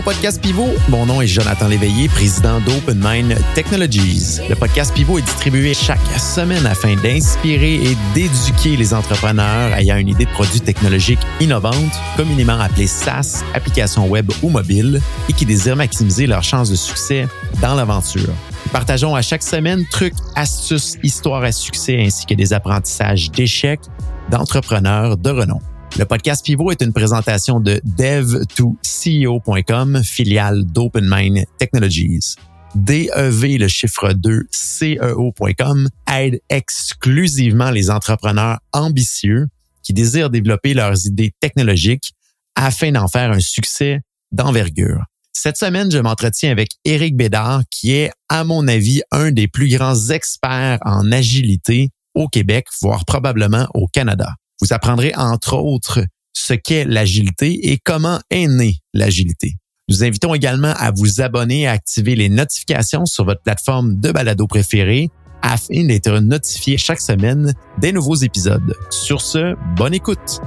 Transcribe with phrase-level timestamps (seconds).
[0.00, 0.70] au podcast Pivot.
[0.88, 4.38] Mon nom est Jonathan Léveillé, président d'Open Mind Technologies.
[4.48, 10.08] Le podcast Pivot est distribué chaque semaine afin d'inspirer et d'éduquer les entrepreneurs ayant une
[10.08, 15.76] idée de produit technologique innovante, communément appelée SaaS, application web ou mobile, et qui désirent
[15.76, 17.28] maximiser leurs chances de succès
[17.60, 18.32] dans l'aventure.
[18.72, 23.82] Partageons à chaque semaine trucs, astuces, histoires à succès ainsi que des apprentissages d'échecs
[24.30, 25.60] d'entrepreneurs de renom.
[25.98, 32.36] Le podcast Pivot est une présentation de dev2ceo.com, filiale d'OpenMind Technologies.
[32.74, 39.46] DEV, le chiffre 2, CEO.com, aide exclusivement les entrepreneurs ambitieux
[39.82, 42.12] qui désirent développer leurs idées technologiques
[42.54, 44.00] afin d'en faire un succès
[44.32, 45.02] d'envergure.
[45.32, 49.68] Cette semaine, je m'entretiens avec Éric Bédard, qui est, à mon avis, un des plus
[49.68, 54.34] grands experts en agilité au Québec, voire probablement au Canada.
[54.60, 56.00] Vous apprendrez entre autres
[56.32, 59.54] ce qu'est l'agilité et comment est née l'agilité.
[59.88, 64.12] Nous invitons également à vous abonner et à activer les notifications sur votre plateforme de
[64.12, 65.08] balado préférée
[65.42, 68.74] afin d'être notifié chaque semaine des nouveaux épisodes.
[68.90, 70.40] Sur ce, bonne écoute.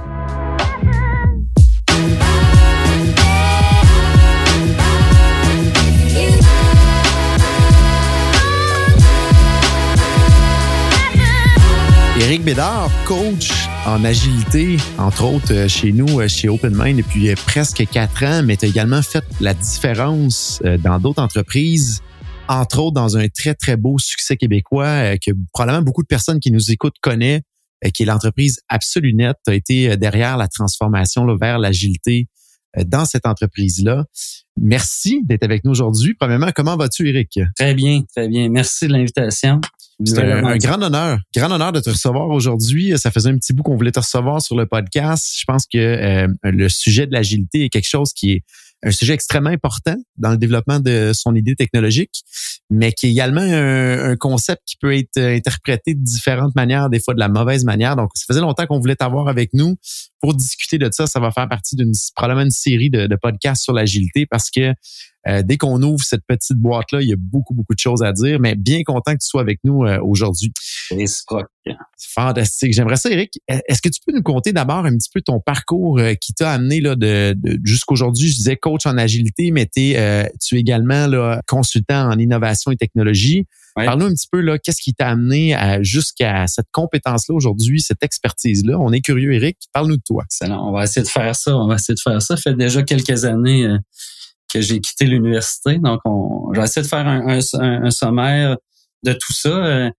[12.22, 17.36] Éric Bédard, coach en agilité, entre autres euh, chez nous, euh, chez OpenMind depuis euh,
[17.36, 22.02] presque quatre ans, mais tu as également fait la différence dans d'autres entreprises,
[22.48, 26.52] entre autres dans un très, très beau succès québécois que probablement beaucoup de personnes qui
[26.52, 27.42] nous écoutent connaissent,
[27.94, 29.34] qui est l'entreprise AbsoluNet.
[29.46, 32.28] Tu as été derrière la transformation vers l'agilité
[32.86, 34.06] dans cette entreprise-là.
[34.60, 36.14] Merci d'être avec nous aujourd'hui.
[36.14, 37.40] Premièrement, comment vas-tu, Eric?
[37.58, 38.50] Très bien, très bien.
[38.50, 39.60] Merci de l'invitation.
[40.06, 42.98] C'est un, grand honneur, grand honneur de te recevoir aujourd'hui.
[42.98, 45.36] Ça faisait un petit bout qu'on voulait te recevoir sur le podcast.
[45.38, 48.44] Je pense que euh, le sujet de l'agilité est quelque chose qui est
[48.84, 52.24] un sujet extrêmement important dans le développement de son idée technologique,
[52.70, 57.14] mais qui est également un, concept qui peut être interprété de différentes manières, des fois
[57.14, 57.96] de la mauvaise manière.
[57.96, 59.76] Donc, ça faisait longtemps qu'on voulait t'avoir avec nous
[60.20, 61.08] pour discuter de ça.
[61.08, 64.74] Ça va faire partie d'une probablement une série de, de podcasts sur l'agilité parce que
[65.28, 68.12] euh, dès qu'on ouvre cette petite boîte-là, il y a beaucoup, beaucoup de choses à
[68.12, 70.52] dire, mais bien content que tu sois avec nous euh, aujourd'hui.
[70.90, 71.06] C'est
[71.98, 72.74] fantastique.
[72.74, 73.40] J'aimerais ça, Eric.
[73.48, 76.52] Est-ce que tu peux nous conter d'abord un petit peu ton parcours euh, qui t'a
[76.52, 78.28] amené là, de, de jusqu'aujourd'hui?
[78.28, 82.76] Je disais coach en agilité, mais es, tu es également là, consultant en innovation et
[82.76, 83.46] technologie.
[83.76, 88.78] Parle-nous un petit peu, là, qu'est-ce qui t'a amené jusqu'à cette compétence-là aujourd'hui, cette expertise-là?
[88.78, 89.58] On est curieux, Eric.
[89.74, 90.24] Parle-nous de toi.
[90.26, 90.70] Excellent.
[90.70, 91.58] On va essayer de faire ça.
[91.58, 92.36] On va essayer de faire ça.
[92.36, 93.66] Ça fait déjà quelques années
[94.54, 95.80] que j'ai quitté l'université.
[95.80, 96.02] Donc,
[96.62, 98.58] essayé de faire un, sommaire
[99.04, 99.50] de tout ça.
[99.50, 99.90] Euh,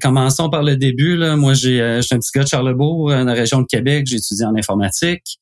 [0.00, 1.16] commençons par le début.
[1.36, 4.06] Moi, j'ai, euh, un petit gars de Charlebourg, dans la région de Québec.
[4.06, 5.38] J'ai étudié en informatique.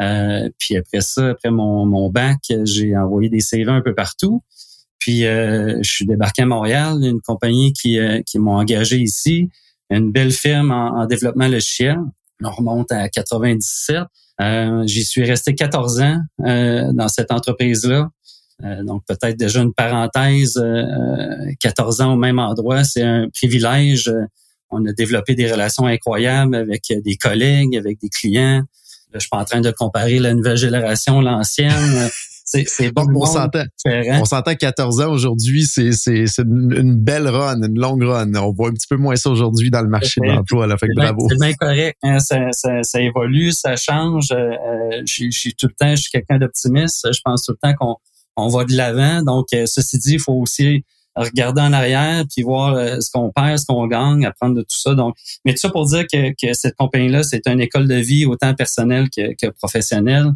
[0.00, 4.42] Euh, puis après ça, après mon, bac, j'ai envoyé des CV un peu partout.
[4.98, 9.48] Puis euh, je suis débarqué à Montréal, une compagnie qui, qui m'a engagé ici,
[9.90, 11.98] une belle firme en, en développement logiciel.
[12.42, 14.04] On remonte à 97.
[14.40, 18.08] Euh, j'y suis resté 14 ans euh, dans cette entreprise-là.
[18.62, 20.62] Euh, donc peut-être déjà une parenthèse,
[21.60, 24.12] 14 ans au même endroit, c'est un privilège.
[24.70, 28.62] On a développé des relations incroyables avec des collègues, avec des clients.
[29.12, 32.10] je suis pas en train de comparer la nouvelle génération, l'ancienne.
[32.50, 33.06] C'est bon.
[33.14, 33.64] On s'entend.
[33.86, 35.90] On s'entend 14 ans aujourd'hui, c'est
[36.38, 38.34] une belle run, une longue run.
[38.34, 40.66] On voit un petit peu moins ça aujourd'hui dans le marché de l'emploi.
[40.78, 41.26] Fait que bravo.
[41.28, 41.96] C'est bien correct.
[42.02, 42.18] Hein.
[42.18, 44.28] Ça, ça, ça, évolue, ça change.
[44.32, 47.06] Euh, je, suis tout le temps, je suis quelqu'un d'optimiste.
[47.12, 47.96] Je pense tout le temps qu'on
[48.36, 49.22] on va de l'avant.
[49.22, 50.84] Donc, euh, ceci dit, il faut aussi
[51.16, 54.78] regarder en arrière puis voir euh, ce qu'on perd, ce qu'on gagne, apprendre de tout
[54.78, 54.94] ça.
[54.94, 58.26] Donc, mais tout ça pour dire que, que cette compagnie-là, c'est une école de vie
[58.26, 60.32] autant personnelle que, que professionnelle.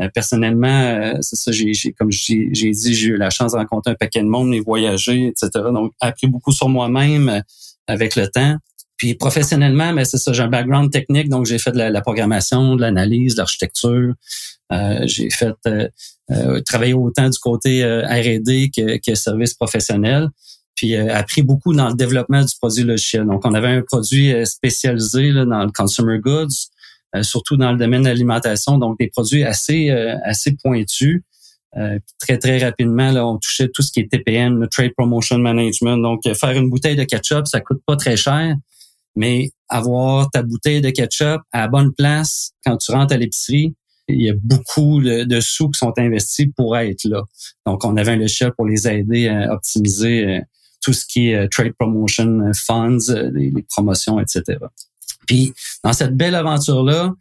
[0.00, 3.92] Euh, personnellement, euh, c'est ça, j'ai, comme j'ai, dit, j'ai eu la chance de rencontrer
[3.92, 5.50] un paquet de monde, et voyager, etc.
[5.72, 7.40] Donc, appris beaucoup sur moi-même euh,
[7.86, 8.56] avec le temps.
[8.96, 12.76] Puis professionnellement, mais c'est ça, j'ai un background technique, donc j'ai fait de la, programmation,
[12.76, 14.14] de l'analyse, de l'architecture.
[15.02, 15.56] j'ai fait
[16.64, 20.28] travailler autant du côté R&D que, que service professionnel.
[20.76, 23.26] Puis appris beaucoup dans le développement du produit logiciel.
[23.26, 26.70] Donc, on avait un produit spécialisé dans le consumer goods.
[27.14, 31.22] Euh, surtout dans le domaine de l'alimentation, donc des produits assez euh, assez pointus.
[31.76, 35.38] Euh, très très rapidement, là, on touchait tout ce qui est TPM, le Trade Promotion
[35.38, 35.98] Management.
[35.98, 38.54] Donc, faire une bouteille de ketchup, ça coûte pas très cher,
[39.16, 43.74] mais avoir ta bouteille de ketchup à la bonne place quand tu rentres à l'épicerie,
[44.06, 47.22] il y a beaucoup de, sous qui sont investis pour être là.
[47.66, 50.42] Donc, on avait un logiciel pour les aider à optimiser
[50.80, 52.98] tout ce qui est trade promotion funds,
[53.32, 54.58] les promotions, etc.
[55.26, 57.12] Puis dans cette belle aventure-là,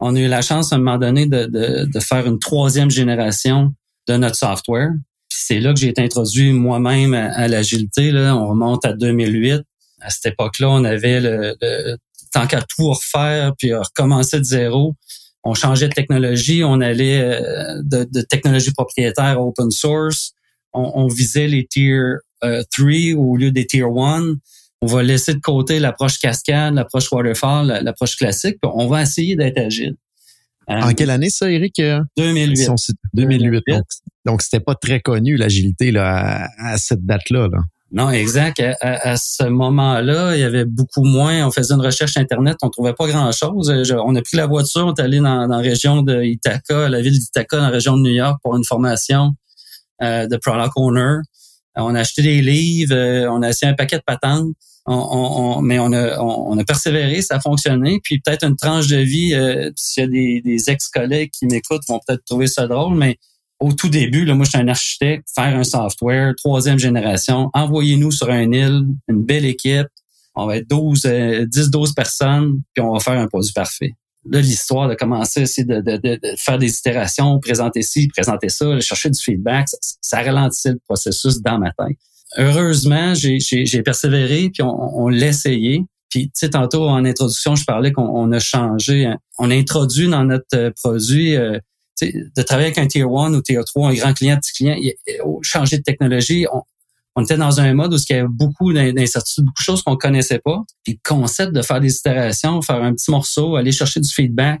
[0.00, 3.72] on a eu la chance à un moment donné de, de, faire une troisième génération
[4.08, 4.90] de notre software.
[5.28, 8.10] c'est là que j'ai été introduit moi-même à, l'agilité.
[8.10, 8.36] Là.
[8.36, 9.62] On remonte à 2008.
[10.00, 11.56] À cette époque-là, on avait le,
[12.32, 14.96] tant qu'à tout refaire puis recommencer de zéro.
[15.44, 20.32] On changeait de technologie, on allait euh, de, de technologie propriétaire open source.
[20.74, 22.00] On, visait les tier
[22.40, 24.36] 3 euh, au lieu des tier 1
[24.82, 29.36] on va laisser de côté l'approche cascade, l'approche waterfall, l'approche classique, puis on va essayer
[29.36, 29.94] d'être agile.
[30.66, 31.80] en quelle année ça, Eric?
[32.16, 32.68] 2008.
[33.14, 33.64] 2008.
[34.26, 37.48] Donc, c'était pas très connu l'agilité là à, cette date-là.
[37.48, 37.58] Là.
[37.92, 38.60] Non, exact.
[38.80, 41.46] À, ce moment-là, il y avait beaucoup moins.
[41.46, 43.72] On faisait une recherche internet, on trouvait pas grand-chose.
[44.04, 47.18] On a pris la voiture, on est allé dans, la région de Ithaca, la ville
[47.18, 49.36] d'Ithaca, dans la région de New York, pour une formation
[50.02, 51.18] euh, de product owner.
[51.76, 54.56] On a acheté des livres, euh, on a essayé un paquet de patentes
[54.86, 58.00] on, mais on a, on, a persévéré, ça a fonctionné.
[58.02, 61.82] Puis peut-être une tranche de vie, euh, s'il y a des, des ex-collègues qui m'écoutent,
[61.88, 63.16] vont peut-être trouver ça drôle, mais
[63.60, 68.10] au tout début, là, moi, je suis un architecte, faire un software, troisième génération, envoyez-nous
[68.10, 69.86] sur un île, une belle équipe,
[70.34, 71.02] on va être 12,
[71.48, 73.92] 10, 12 personnes, puis on va faire un produit parfait.
[74.24, 78.80] Là, l'histoire de commencer aussi de, de, de, faire des itérations, présenter ci, présenter ça,
[78.80, 81.98] chercher du feedback, ça, ça ralentissait le processus dans ma tête
[82.36, 85.84] heureusement, j'ai persévéré, puis on, on l'a essayé.
[86.12, 89.18] Puis, tu sais, tantôt en introduction, je parlais qu'on a changé, hein.
[89.38, 91.58] on a introduit dans notre euh, produit, euh,
[92.02, 94.76] de travailler avec un Tier 1 ou Tier 3, un grand client, petit client,
[95.40, 96.46] changer de technologie.
[96.52, 96.62] On,
[97.16, 99.96] on, était dans un mode où il y avait beaucoup d'incertitudes, beaucoup de choses qu'on
[99.96, 100.60] connaissait pas.
[100.84, 104.60] Puis le concept de faire des itérations, faire un petit morceau, aller chercher du feedback,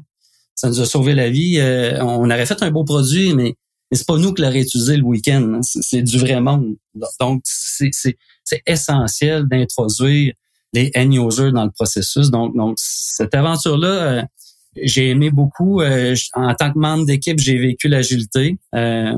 [0.54, 1.58] ça nous a sauvé la vie.
[1.58, 3.56] Euh, on aurait fait un beau produit, mais
[3.92, 5.52] mais c'est pas nous qui l'aurait utilisé le week-end.
[5.52, 5.60] Hein.
[5.62, 6.76] C'est du vrai monde.
[7.20, 10.32] Donc, c'est essentiel d'introduire
[10.72, 12.30] les end users dans le processus.
[12.30, 14.22] Donc, donc cette aventure-là, euh,
[14.82, 15.82] j'ai aimé beaucoup.
[15.82, 18.56] Euh, en tant que membre d'équipe, j'ai vécu l'agilité.
[18.74, 19.12] Euh,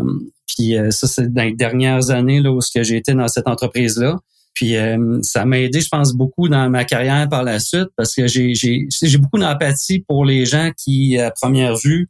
[0.49, 4.19] puis ça, c'est dans les dernières années là, où j'ai été dans cette entreprise-là.
[4.55, 4.75] Puis
[5.23, 9.19] ça m'a aidé, je pense, beaucoup dans ma carrière par la suite parce que j'ai
[9.19, 12.09] beaucoup d'empathie pour les gens qui, à première vue,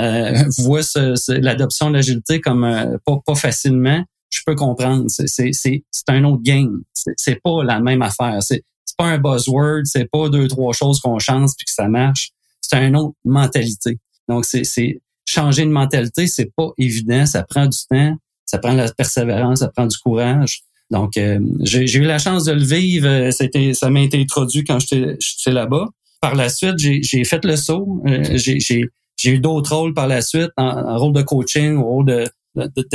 [0.00, 0.80] euh, voit
[1.28, 5.06] l'adoption de l'agilité comme euh, pas, pas facilement, je peux comprendre.
[5.08, 6.82] C'est un autre game.
[7.16, 8.42] C'est pas la même affaire.
[8.42, 8.62] C'est
[8.96, 9.82] pas un buzzword.
[9.84, 12.30] C'est pas deux trois choses qu'on change puis que ça marche.
[12.60, 13.98] C'est une autre mentalité.
[14.28, 17.26] Donc c'est changer de mentalité, c'est pas évident.
[17.26, 18.16] Ça prend du temps.
[18.46, 19.60] Ça prend de la persévérance.
[19.60, 20.62] Ça prend du courage.
[20.90, 23.06] Donc, euh, j'ai eu la chance de le vivre.
[23.06, 25.88] Euh, c'était, ça m'a été introduit quand j'étais là-bas.
[26.20, 28.02] Par la suite, j'ai fait le saut.
[28.34, 28.84] j'ai j'ai
[29.28, 32.24] eu d'autres rôles par la suite, en, rôle de coaching, en rôle de,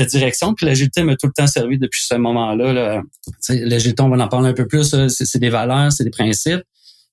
[0.10, 0.54] direction.
[0.54, 2.74] Puis l'agilité m'a tout le temps servi depuis ce moment-là.
[2.74, 3.02] Là.
[3.50, 6.64] L'agilité, on va en parler un peu plus, c'est des valeurs, c'est des principes.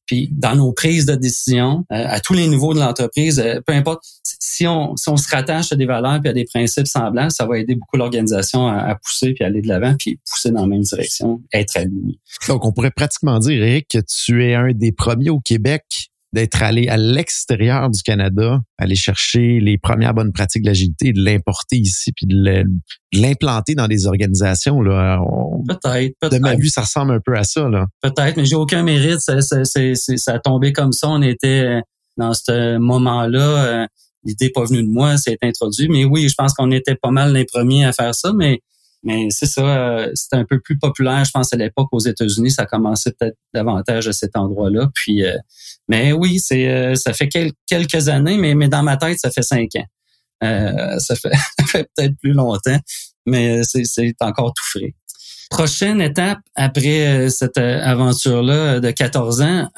[0.07, 3.73] Puis dans nos prises de décision, euh, à tous les niveaux de l'entreprise, euh, peu
[3.73, 7.31] importe, si on, si on se rattache à des valeurs puis à des principes semblants,
[7.31, 10.67] ça va aider beaucoup l'organisation à, pousser puis aller de l'avant puis pousser dans la
[10.67, 12.19] même direction, être aligné.
[12.49, 16.63] Donc on pourrait pratiquement dire, Eric, que tu es un des premiers au Québec d'être
[16.63, 21.77] allé à l'extérieur du Canada, aller chercher les premières bonnes pratiques de l'agilité, de l'importer
[21.77, 22.65] ici, puis de
[23.13, 24.81] l'implanter dans des organisations.
[24.81, 25.21] Là.
[25.69, 27.69] Peut-être, peut De ma vue, ça ressemble un peu à ça.
[27.69, 27.87] Là.
[28.01, 29.21] Peut-être, mais j'ai aucun mérite.
[29.21, 31.09] Ça, ça, ça, a tombé comme ça.
[31.09, 31.81] On était euh,
[32.17, 33.83] dans ce moment-là.
[33.83, 33.87] Euh,
[34.25, 35.89] l'idée n'est pas venue de moi, c'est introduit.
[35.89, 38.61] Mais oui, je pense qu'on était pas mal les premiers à faire ça, mais
[39.05, 42.53] mais c'est ça, euh, c'était un peu plus populaire, je pense, à l'époque aux États-Unis.
[42.53, 44.91] Ça commençait peut-être davantage à cet endroit-là.
[44.95, 45.37] Puis, euh,
[45.89, 49.43] mais oui, c'est euh, ça fait quelques années, mais, mais dans ma tête, ça fait
[49.43, 50.99] cinq ans.
[50.99, 51.33] ça fait,
[51.67, 52.79] fait peut-être plus longtemps,
[53.27, 54.95] mais c'est encore tout frais.
[55.51, 59.69] Prochaine étape après cette aventure-là de 14 ans,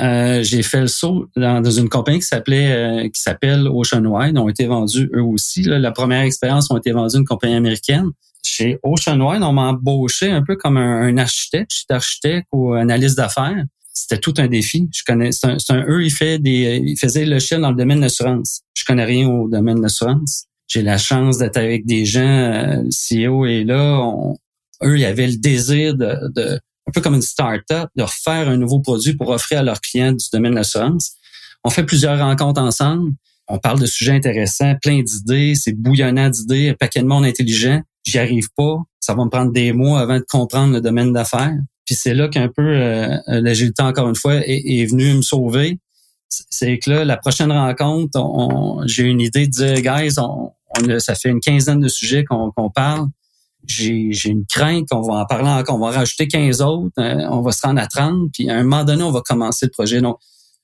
[0.42, 4.38] j'ai fait le saut dans, une compagnie qui s'appelait qui s'appelle Oceanwide.
[4.38, 5.62] Ont été vendus eux aussi.
[5.64, 8.12] La première expérience ont été vendus une compagnie américaine
[8.46, 11.70] chez Oceanwide, on m'a embauché un peu comme un, architecte.
[11.74, 13.64] J'étais architecte ou analyste d'affaires.
[13.92, 14.88] C'était tout un défi.
[14.92, 18.62] Je connais, c'est un, eux, ils fait des, le chien dans le domaine de l'assurance.
[18.74, 20.46] Je connais rien au domaine de l'assurance.
[20.66, 22.22] J'ai la chance d'être avec des gens.
[22.22, 24.14] Euh, le CEO est là.
[24.82, 28.56] eux, ils avaient le désir de, de, un peu comme une start-up, de refaire un
[28.56, 31.12] nouveau produit pour offrir à leurs clients du domaine de l'assurance.
[31.62, 33.12] On fait plusieurs rencontres ensemble.
[33.46, 37.82] On parle de sujets intéressants, plein d'idées, c'est bouillonnant d'idées, un paquet de monde intelligent
[38.04, 41.56] j'y arrive pas, ça va me prendre des mois avant de comprendre le domaine d'affaires.
[41.84, 45.78] Puis c'est là qu'un peu euh, l'agilité, encore une fois, est, venu me sauver.
[46.28, 48.18] C'est que là, la prochaine rencontre,
[48.86, 50.52] j'ai une idée de dire, guys, on,
[50.98, 53.08] ça fait une quinzaine de sujets qu'on parle.
[53.66, 57.40] J'ai une crainte qu'on va en parler encore, on va rajouter 15 autres, euh, on
[57.40, 60.02] va se rendre à 30, puis à un moment donné, on va commencer le projet.
[60.02, 60.18] Donc,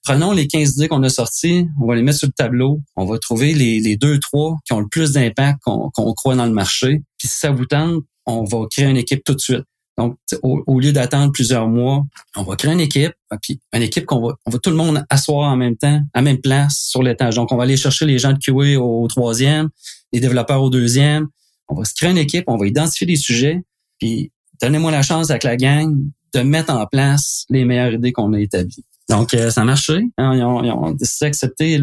[0.05, 3.05] prenons les 15 idées qu'on a sorties, on va les mettre sur le tableau, on
[3.05, 7.03] va trouver les, deux, trois qui ont le plus d'impact qu'on croit dans le marché.
[7.19, 9.65] Puis si ça vous tente, on va créer une équipe tout de suite.
[9.99, 12.03] Donc, au, lieu d'attendre plusieurs mois,
[12.35, 14.77] on va créer une équipe, ah, puis une équipe qu'on va, on va tout le
[14.77, 17.35] monde asseoir en même temps, à même place sur l'étage.
[17.35, 19.69] Donc, on va aller chercher les gens de QA au, troisième,
[20.15, 21.29] les développeurs au deuxième.
[21.69, 23.63] On va se créer une équipe, on va identifier des sujets,
[23.99, 25.95] puis donnez-moi la chance avec la gang
[26.35, 28.87] de mettre en place les meilleures idées qu'on a établies.
[29.11, 30.07] Donc, euh, ça a marché.
[30.17, 31.79] Hein, ils, ont, décidé d'accepter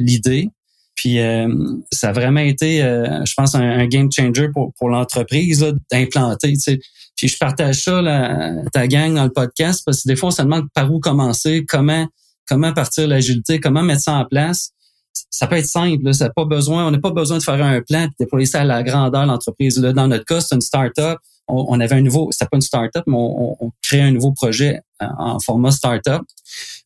[0.00, 0.48] l'idée.
[0.96, 1.48] Puis euh,
[1.92, 6.54] ça a vraiment été, euh, je pense, un, game changer pour, pour l'entreprise d'implanter.
[7.16, 10.32] Puis je partage ça, là, ta gang, dans le podcast, parce que des fois, on
[10.32, 12.06] se demande par où commencer, comment
[12.46, 14.70] comment partir l'agilité, comment mettre ça en place.
[15.30, 18.04] Ça peut être simple, ça pas besoin, on n'a pas besoin de faire un plan
[18.04, 19.78] et déployer ça à la grandeur de l'entreprise.
[19.78, 21.18] Dans notre cas, c'est une start-up.
[21.46, 24.80] On, avait un nouveau, c'était pas une start-up, mais on, on, crée un nouveau projet
[25.00, 26.22] en, en format start-up.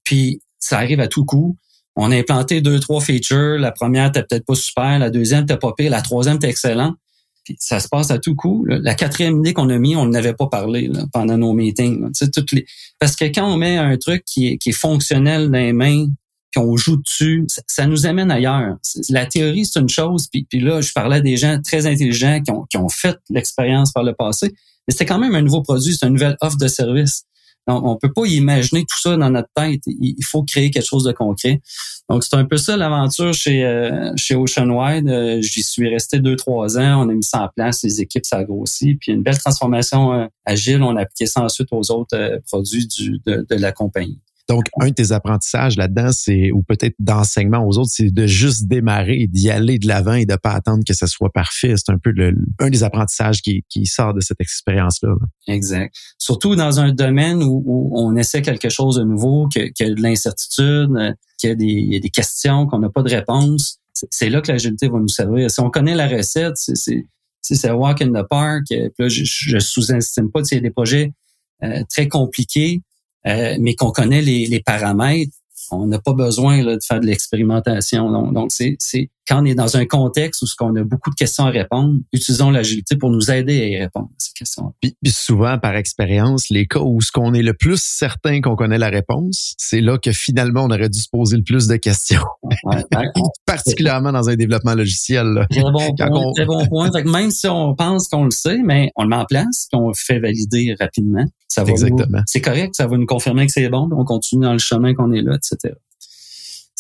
[0.05, 1.57] Puis ça arrive à tout coup.
[1.97, 3.59] On a implanté deux, trois features.
[3.59, 6.95] La première t'es peut-être pas super, la deuxième t'es pas pire, la troisième t'es excellent.
[7.45, 8.65] Puis ça se passe à tout coup.
[8.67, 12.13] La quatrième idée qu'on a mis, on n'avait pas parlé pendant nos meetings.
[12.33, 12.67] Toutes les...
[12.99, 16.07] Parce que quand on met un truc qui est, qui est fonctionnel dans les mains,
[16.51, 18.77] puis on joue dessus, ça, nous amène ailleurs.
[19.11, 22.51] La théorie, c'est une chose, puis, là, je parlais à des gens très intelligents qui
[22.51, 24.55] ont, qui ont fait l'expérience par le passé,
[24.87, 27.25] mais c'était quand même un nouveau produit, c'est une nouvelle offre de service.
[27.69, 29.83] Donc, on peut pas imaginer tout ça dans notre tête.
[29.87, 31.61] Il faut créer quelque chose de concret.
[32.09, 35.07] Donc, c'est un peu ça l'aventure chez euh, chez Oceanwide.
[35.07, 37.05] Euh, j'y suis resté deux, trois ans.
[37.05, 37.83] On a mis ça en place.
[37.83, 38.95] Les équipes, ça a grossi.
[38.95, 40.83] Puis une belle transformation euh, agile.
[40.83, 44.19] On a appliqué ça ensuite aux autres produits du, de la compagnie.
[44.49, 48.67] Donc, un de tes apprentissages là-dedans, c'est, ou peut-être d'enseignement aux autres, c'est de juste
[48.67, 51.75] démarrer, d'y aller de l'avant et de pas attendre que ça soit parfait.
[51.77, 55.15] C'est un peu le, un des apprentissages qui, qui sort de cette expérience-là.
[55.49, 55.95] Exact.
[56.17, 60.01] Surtout dans un domaine où, on essaie quelque chose de nouveau, qu'il y a de
[60.01, 63.81] l'incertitude, qu'il y a des, questions, qu'on n'a pas de réponse.
[64.11, 65.51] C'est là que l'agilité va nous servir.
[65.51, 67.05] Si on connaît la recette, c'est
[67.43, 68.65] c'est walk in the park.
[68.69, 70.41] Puis là, je, je sous-estime pas.
[70.51, 71.13] Il y a des projets
[71.63, 72.83] euh, très compliqués
[73.27, 75.37] euh, mais qu'on connaît les, les paramètres,
[75.71, 78.11] on n'a pas besoin là, de faire de l'expérimentation.
[78.33, 81.15] Donc, c'est, c'est quand on est dans un contexte où ce qu'on a beaucoup de
[81.15, 84.73] questions à répondre, utilisons l'agilité pour nous aider à y répondre à ces questions.
[84.81, 88.79] Puis, souvent, par expérience, les cas où ce qu'on est le plus certain qu'on connaît
[88.79, 92.23] la réponse, c'est là que finalement on aurait dû se poser le plus de questions.
[92.65, 92.83] Ouais,
[93.47, 95.47] Particulièrement dans un développement logiciel.
[95.51, 96.33] Très bon point.
[96.35, 96.91] Très bon point.
[97.05, 99.89] même si on pense qu'on le sait, mais on le met en place, puis on
[99.89, 101.25] le fait valider rapidement.
[101.49, 102.23] Ça va Exactement.
[102.27, 105.13] C'est correct, ça va nous confirmer que c'est bon, on continue dans le chemin qu'on
[105.13, 105.75] est là, etc.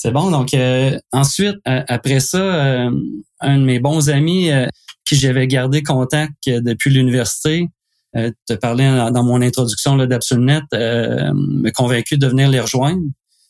[0.01, 0.31] C'est bon.
[0.31, 2.91] Donc euh, ensuite, euh, après ça, euh,
[3.41, 4.49] un de mes bons amis
[5.05, 7.69] qui j'avais gardé contact depuis l'université,
[8.15, 13.03] te parlais dans mon introduction d'Absolnet, me convaincu de venir les rejoindre.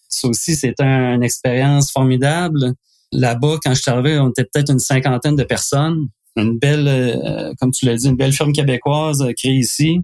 [0.08, 2.72] Ça aussi, c'était une expérience formidable.
[3.12, 6.08] Là-bas, quand je suis arrivé, on était peut-être une cinquantaine de personnes.
[6.36, 10.00] Une belle, comme tu l'as dit, une belle firme québécoise créée ici.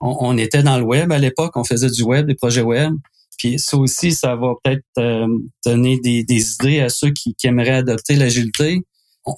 [0.00, 2.94] On était dans le web à l'époque, on faisait du web, des projets web.
[3.38, 5.26] Puis ça aussi, ça va peut-être euh,
[5.64, 8.82] donner des, idées à ceux qui, aimeraient adopter l'agilité.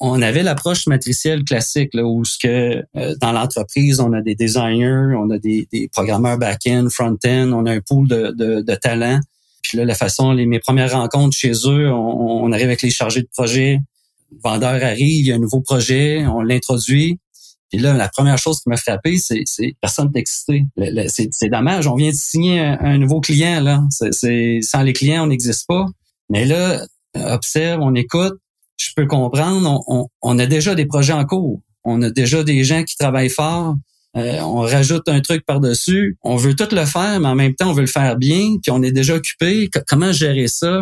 [0.01, 4.35] On avait l'approche matricielle classique, là, où ce que euh, dans l'entreprise, on a des
[4.35, 9.21] designers, on a des, programmeurs back-end, front-end, on a un pool de, de, talents.
[9.63, 13.23] Puis là, la façon, les, mes premières rencontres chez eux, on, arrive avec les chargés
[13.23, 13.81] de projet.
[14.33, 17.19] Le vendeur arrive, il y a un nouveau projet, on l'introduit.
[17.73, 20.65] Et là, la première chose qui m'a frappé, c'est, c'est personne excité.
[21.09, 23.61] C'est, dommage, on vient de signer un, nouveau client.
[23.61, 23.83] là.
[23.91, 25.87] Sans les clients, on n'existe pas.
[26.29, 26.85] Mais là,
[27.15, 28.35] observe, on écoute.
[28.77, 29.83] Je peux comprendre.
[29.89, 31.61] On, on, a déjà des projets en cours.
[31.85, 33.77] On a déjà des gens qui travaillent fort.
[34.17, 36.17] Euh, on rajoute un truc par-dessus.
[36.23, 38.57] On veut tout le faire, mais en même temps, on veut le faire bien.
[38.63, 39.69] Puis on est déjà occupé.
[39.87, 40.81] comment gérer ça?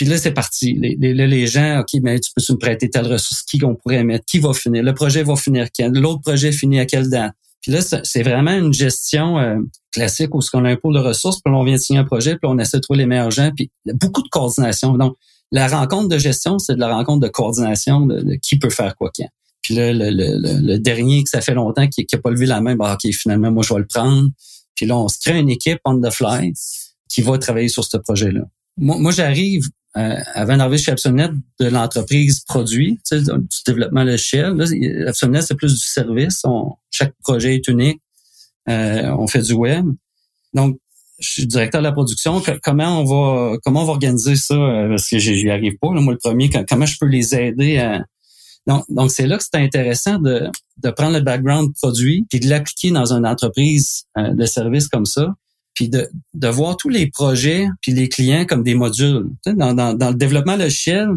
[0.00, 0.72] Puis là, c'est parti.
[0.80, 4.02] Les, les, les, gens, OK, mais tu peux me prêter telle ressource, qui qu'on pourrait
[4.02, 7.34] mettre, qui va finir, le projet va finir quand, l'autre projet finit à quelle date?
[7.60, 9.58] Puis là, c'est vraiment une gestion euh,
[9.92, 12.04] classique où ce qu'on a un pool de ressources, puis on vient de signer un
[12.04, 14.28] projet, puis on essaie de trouver les meilleurs gens, puis il y a beaucoup de
[14.30, 14.96] coordination.
[14.96, 15.16] Donc,
[15.52, 19.10] la rencontre de gestion, c'est de la rencontre de coordination de, qui peut faire quoi
[19.14, 19.28] quand.
[19.60, 22.62] Puis là, le, le, le, dernier que ça fait longtemps qui n'a pas levé la
[22.62, 24.30] main, bah, OK, finalement, moi, je vais le prendre.
[24.76, 26.54] Puis là, on se crée une équipe on the fly
[27.10, 28.40] qui va travailler sur ce projet-là.
[28.78, 34.54] Moi j'arrive euh, avant d'arriver chez Absolnet, de l'entreprise produit, tu sais, du développement logiciel.
[34.54, 34.66] Là,
[35.42, 36.42] c'est plus du service.
[36.90, 38.00] chaque projet est unique.
[38.68, 39.86] Euh, on fait du web.
[40.54, 40.78] Donc,
[41.18, 42.40] je suis directeur de la production.
[42.62, 44.54] comment on va comment on va organiser ça?
[44.54, 45.90] Euh, parce que j'y arrive pas.
[45.90, 48.04] moi, le premier, comment je peux les aider à.
[48.66, 52.92] Donc, c'est là que c'est intéressant de, de prendre le background produit et de l'appliquer
[52.92, 55.34] dans une entreprise de service comme ça
[55.74, 59.26] puis de, de voir tous les projets puis les clients comme des modules.
[59.46, 61.08] dans, dans, dans le développement logiciel,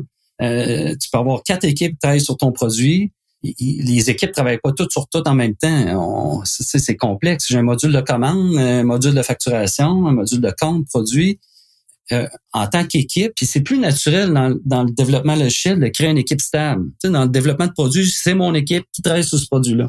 [0.41, 3.11] euh, tu peux avoir quatre équipes qui travaillent sur ton produit.
[3.43, 6.43] Les équipes travaillent pas toutes sur tout en même temps.
[6.45, 7.47] C'est complexe.
[7.49, 11.39] J'ai un module de commande, un module de facturation, un module de compte produit.
[12.11, 16.09] Euh, en tant qu'équipe, puis c'est plus naturel dans, dans, le développement logiciel de créer
[16.09, 16.85] une équipe stable.
[17.05, 19.87] Dans le développement de produit, c'est mon équipe qui travaille sur ce produit-là.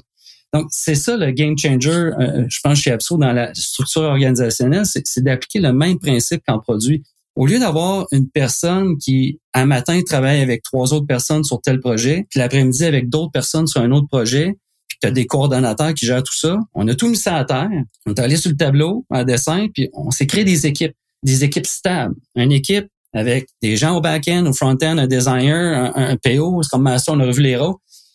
[0.54, 4.84] Donc, c'est ça le game changer, euh, je pense, chez Abso dans la structure organisationnelle,
[4.86, 7.02] c'est d'appliquer le même principe qu'en produit.
[7.34, 11.80] Au lieu d'avoir une personne qui, un matin, travaille avec trois autres personnes sur tel
[11.80, 14.56] projet, puis l'après-midi avec d'autres personnes sur un autre projet,
[14.86, 17.44] puis tu as des coordonnateurs qui gèrent tout ça, on a tout mis ça à
[17.44, 17.70] terre,
[18.06, 20.94] on est allé sur le tableau, en dessin, puis on s'est créé des équipes,
[21.24, 22.14] des équipes stables.
[22.36, 26.82] Une équipe avec des gens au back-end, au front-end, un designer, un, PO, c'est comme
[26.82, 27.74] Master, on a revu les rôles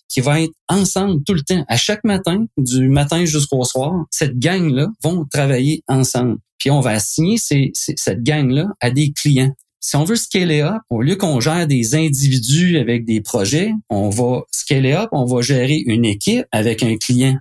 [0.09, 1.63] qui va être ensemble tout le temps.
[1.67, 6.37] À chaque matin, du matin jusqu'au soir, cette gang-là vont travailler ensemble.
[6.57, 9.53] Puis on va assigner cette gang-là à des clients.
[9.81, 14.09] Si on veut scaler up, au lieu qu'on gère des individus avec des projets, on
[14.09, 17.37] va scaler up, on va gérer une équipe avec un client.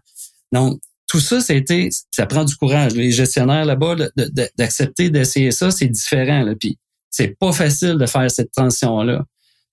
[0.53, 2.95] Donc, tout ça, c'était, ça prend du courage.
[2.95, 3.97] Les gestionnaires là-bas,
[4.57, 6.43] d'accepter d'essayer ça, c'est différent.
[6.43, 6.55] Là.
[6.55, 6.79] Puis,
[7.11, 9.25] c'est pas facile de faire cette transition-là.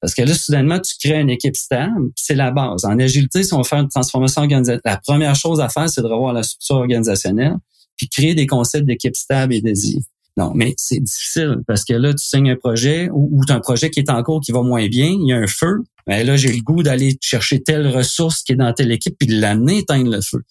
[0.01, 2.85] Parce que là, soudainement, tu crées une équipe stable, c'est la base.
[2.85, 6.07] En agilité, si on faire une transformation organisationnelle, la première chose à faire, c'est de
[6.07, 7.55] revoir la structure organisationnelle,
[7.97, 10.01] puis créer des concepts d'équipe stable et dédiée.
[10.37, 13.61] Non, mais c'est difficile parce que là, tu signes un projet ou, tu as un
[13.61, 15.77] projet qui est en cours qui va moins bien, il y a un feu.
[16.07, 19.27] Mais là, j'ai le goût d'aller chercher telle ressource qui est dans telle équipe puis
[19.27, 20.43] de l'amener éteindre le feu.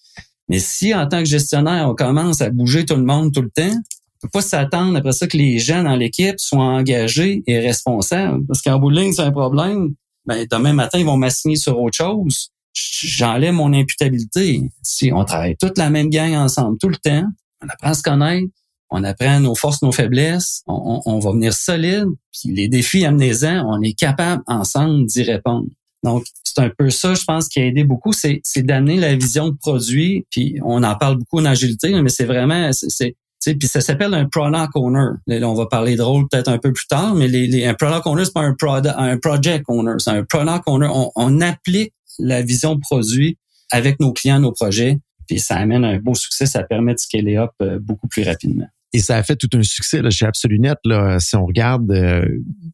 [0.49, 3.51] Mais si en tant que gestionnaire, on commence à bouger tout le monde tout le
[3.51, 3.77] temps,
[4.25, 8.45] peut pas s'attendre après ça que les gens dans l'équipe soient engagés et responsables.
[8.47, 9.95] Parce qu'en bout de ligne, c'est un problème.
[10.27, 12.51] Ben, demain matin, ils vont m'assigner sur autre chose.
[12.73, 14.63] J'enlève mon imputabilité.
[14.83, 17.25] Si on travaille toute la même gang ensemble tout le temps,
[17.63, 18.49] on apprend à se connaître,
[18.91, 23.81] on apprend nos forces, nos faiblesses, on, va venir solide, puis les défis amenez-en, on
[23.83, 25.69] est capable ensemble d'y répondre.
[26.03, 29.49] Donc, c'est un peu ça, je pense, qui a aidé beaucoup, c'est d'amener la vision
[29.49, 33.81] de produit, puis on en parle beaucoup en agilité, mais c'est vraiment, c'est puis ça
[33.81, 35.11] s'appelle un product owner.
[35.27, 37.75] Là, on va parler de rôle peut-être un peu plus tard, mais les, les, un
[37.75, 40.89] product owner, c'est pas un, product, un project owner, c'est un product owner.
[40.91, 43.39] On, on, applique la vision produit
[43.71, 47.37] avec nos clients, nos projets, puis ça amène un beau succès, ça permet de scaler
[47.37, 48.67] up euh, beaucoup plus rapidement.
[48.95, 50.77] Et ça a fait tout un succès là, chez Absolunet.
[50.85, 52.25] Là, si on regarde, euh,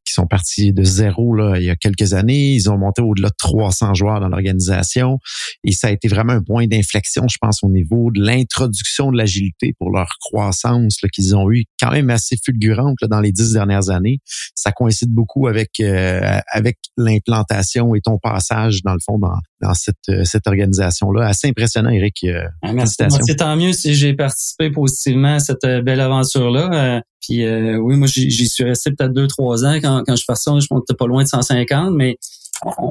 [0.04, 3.30] qui sont partis de zéro là, il y a quelques années, ils ont monté au-delà
[3.30, 5.18] de 300 joueurs dans l'organisation.
[5.64, 9.16] Et ça a été vraiment un point d'inflexion, je pense, au niveau de l'introduction de
[9.16, 13.54] l'agilité pour leur croissance qu'ils ont eu quand même assez fulgurante là, dans les dix
[13.54, 14.18] dernières années.
[14.54, 19.72] Ça coïncide beaucoup avec euh, avec l'implantation et ton passage, dans le fond, dans, dans
[19.72, 21.28] cette, euh, cette organisation-là.
[21.28, 22.26] Assez impressionnant, Eric.
[22.60, 22.96] Ah, merci.
[23.24, 26.70] C'est tant mieux si j'ai participé positivement à cette belle aventure-là.
[26.72, 30.24] Euh, puis euh, oui, moi j'y suis resté peut-être deux, trois ans quand, quand je
[30.24, 32.16] parti, je montais pas loin de 150, mais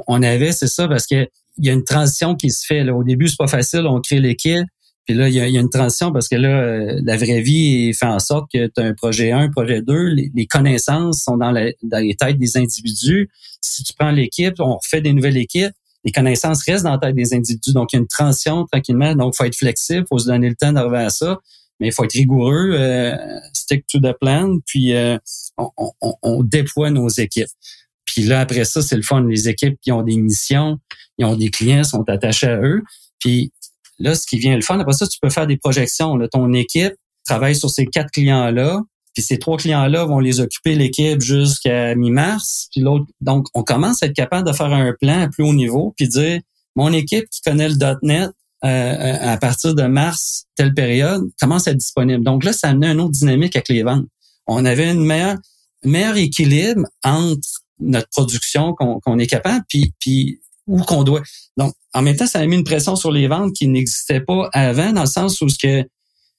[0.08, 1.28] on, avait, c'est ça, parce que
[1.58, 2.84] il y a une transition qui se fait.
[2.84, 2.96] Là.
[2.96, 4.66] Au début, c'est pas facile, on crée l'équipe.
[5.06, 8.06] Puis là, il y, a, une transition parce que là, euh, la vraie vie fait
[8.06, 11.52] en sorte que tu as un projet 1, un projet 2, les, connaissances sont dans,
[11.52, 11.76] les
[12.16, 13.28] têtes des individus.
[13.60, 15.74] Si tu prends l'équipe, on refait des nouvelles équipes,
[16.06, 17.74] les connaissances restent dans la tête des individus.
[17.74, 19.16] Donc, il y a une transition tranquillement.
[19.16, 21.40] Donc, il faut être flexible, faut se donner le temps d'arriver à ça
[21.80, 23.16] mais il faut être rigoureux, euh,
[23.54, 25.18] stick to the plan, puis euh,
[25.58, 25.70] on,
[26.02, 27.50] on, on, déploie nos équipes.
[28.06, 29.24] Puis là, après ça, c'est le fun.
[29.24, 30.80] Les équipes qui ont des missions,
[31.18, 32.84] ils ont des clients, sont attachés à eux.
[33.20, 33.52] Puis
[34.00, 36.16] là, ce qui vient le fun, après ça, tu peux faire des projections.
[36.16, 36.94] Là, ton équipe
[37.26, 38.82] travaille sur ces quatre clients-là,
[39.14, 42.68] puis ces trois clients-là vont les occuper l'équipe jusqu'à mi-mars.
[42.72, 45.54] Puis l'autre, donc on commence à être capable de faire un plan à plus haut
[45.54, 46.42] niveau, puis dire
[46.76, 48.30] mon équipe qui connaît le .NET,
[48.66, 52.24] euh, à partir de mars, telle période, commence à être disponible.
[52.24, 54.06] Donc là, ça amenait une autre dynamique avec les ventes.
[54.48, 55.38] On avait une meilleure,
[55.84, 57.48] meilleur équilibre entre
[57.80, 61.22] notre production qu'on est capable, puis, puis où qu'on doit.
[61.58, 64.50] Donc, en même temps, ça a mis une pression sur les ventes qui n'existait pas
[64.54, 65.86] avant, dans le sens où ce que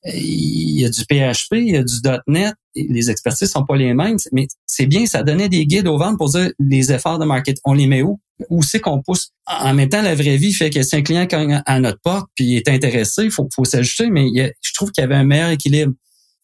[0.05, 1.95] il y a du PHP, il y a du
[2.27, 5.99] .NET, les expertises sont pas les mêmes, mais c'est bien, ça donnait des guides aux
[5.99, 8.19] ventes pour dire les efforts de marketing, on les met où?
[8.49, 9.31] Où c'est qu'on pousse?
[9.47, 12.29] En même temps, la vraie vie fait que si un client cogne à notre porte
[12.35, 15.25] puis il est intéressé, il faut, faut s'ajuster, mais je trouve qu'il y avait un
[15.25, 15.93] meilleur équilibre.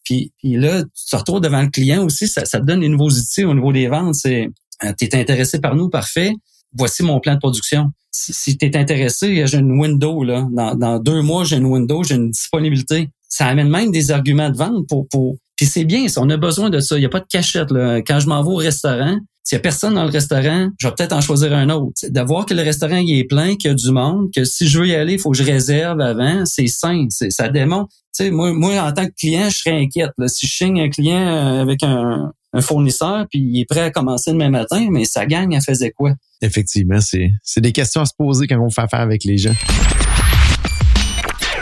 [0.03, 3.09] Puis, là, tu te retrouves devant le client aussi, ça, ça te donne des nouveaux
[3.09, 4.15] outils au niveau des ventes.
[4.15, 4.49] C'est
[4.83, 6.31] euh, tu es intéressé par nous, parfait.
[6.77, 7.91] Voici mon plan de production.
[8.11, 10.23] Si, si tu es intéressé, j'ai une window.
[10.23, 10.47] Là.
[10.51, 14.49] Dans, dans deux mois, j'ai une window, j'ai une disponibilité ça amène même des arguments
[14.49, 15.35] de vente pour, pour...
[15.55, 16.95] puis c'est bien, on a besoin de ça.
[16.95, 17.71] Il n'y a pas de cachette.
[17.71, 18.01] Là.
[18.01, 20.93] Quand je m'en vais au restaurant, S'il y a personne dans le restaurant, je vais
[20.93, 22.01] peut-être en choisir un autre.
[22.03, 24.67] De voir que le restaurant il est plein, qu'il y a du monde, que si
[24.67, 27.07] je veux y aller, il faut que je réserve avant, c'est sain.
[27.09, 27.89] Ça démontre.
[28.29, 30.11] moi, moi, en tant que client, je serais inquiète.
[30.27, 34.33] Si je signe un client euh, avec un, fournisseur, puis il est prêt à commencer
[34.33, 36.11] demain matin, mais sa gagne, elle faisait quoi?
[36.41, 39.53] Effectivement, c'est des questions à se poser quand on fait affaire avec les gens.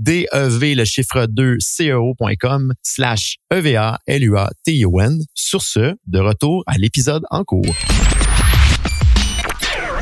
[0.00, 5.22] DEV, le chiffre 2, CEO.com slash EVA, LUA, T-I-O-N.
[5.34, 7.76] Sur ce, de retour à l'épisode en cours.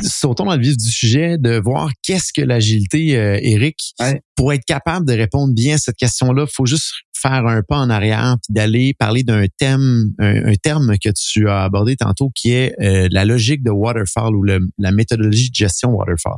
[0.01, 3.93] Sautons dans le vif du sujet de voir qu'est-ce que l'agilité, euh, Eric.
[4.37, 7.77] Pour être capable de répondre bien à cette question-là, il faut juste faire un pas
[7.77, 12.51] en arrière puis d'aller parler d'un thème, un, terme que tu as abordé tantôt qui
[12.51, 16.37] est euh, la logique de waterfall ou la méthodologie de gestion waterfall.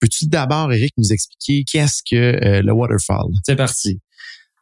[0.00, 3.26] Peux-tu d'abord, Eric, nous expliquer qu'est-ce que euh, le waterfall?
[3.44, 4.00] C'est parti.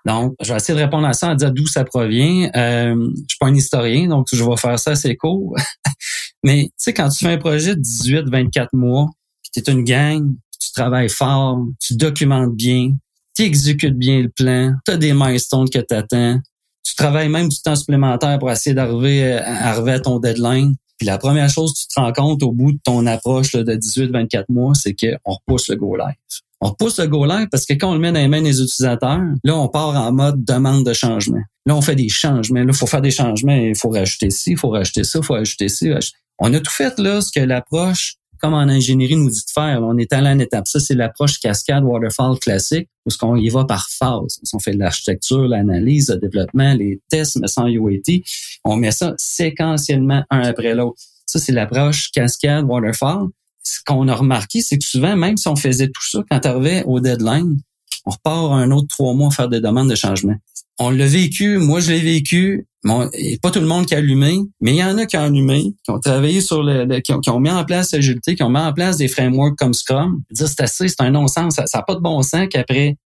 [0.04, 2.50] Donc, je vais essayer de répondre à ça en disant d'où ça provient.
[2.56, 5.54] Euh, je suis pas un historien, donc je vais faire ça assez court.
[6.42, 9.08] Mais tu sais, quand tu fais un projet de 18-24 mois,
[9.52, 12.94] tu es une gang, tu travailles fort, tu documentes bien,
[13.34, 16.38] tu exécutes bien le plan, tu as des milestones que tu attends,
[16.84, 20.74] tu travailles même du temps supplémentaire pour essayer d'arriver à, arriver à ton deadline.
[20.98, 23.74] Puis la première chose que tu te rends compte au bout de ton approche de
[23.74, 26.14] 18-24 mois, c'est qu'on repousse le go live.
[26.60, 28.60] On repousse le go live parce que quand on le met dans les mains des
[28.62, 31.42] utilisateurs, là, on part en mode demande de changement.
[31.66, 32.60] Là, on fait des changements.
[32.60, 33.52] Là, il faut faire des changements.
[33.52, 35.90] Il faut rajouter ci, il faut rajouter ça, il faut rajouter ci.
[36.38, 39.80] On a tout fait là, ce que l'approche comme en ingénierie nous dit de faire.
[39.82, 40.66] On est allé en étape.
[40.66, 44.40] Ça, c'est l'approche cascade waterfall classique, où ce qu'on y va par phase.
[44.52, 48.20] On fait l'architecture, l'analyse, le développement, les tests, mais sans UAT.
[48.64, 51.00] On met ça séquentiellement un après l'autre.
[51.26, 53.28] Ça, c'est l'approche cascade waterfall.
[53.62, 56.48] Ce qu'on a remarqué, c'est que souvent, même si on faisait tout ça, quand tu
[56.48, 57.60] arrivais au deadline,
[58.04, 60.34] on repart un autre trois mois à faire des demandes de changement
[60.78, 62.66] on l'a vécu, moi je l'ai vécu.
[62.84, 63.08] Bon,
[63.40, 65.74] pas tout le monde qui a allumé, mais il y en a qui ont allumé,
[65.84, 68.72] qui ont travaillé sur le, qui, ont, mis en place l'agilité, qui ont mis en
[68.72, 70.22] place des frameworks comme Scrum.
[70.32, 72.96] Dire c'est assez, c'est un non-sens, ça n'a pas de bon sens qu'après.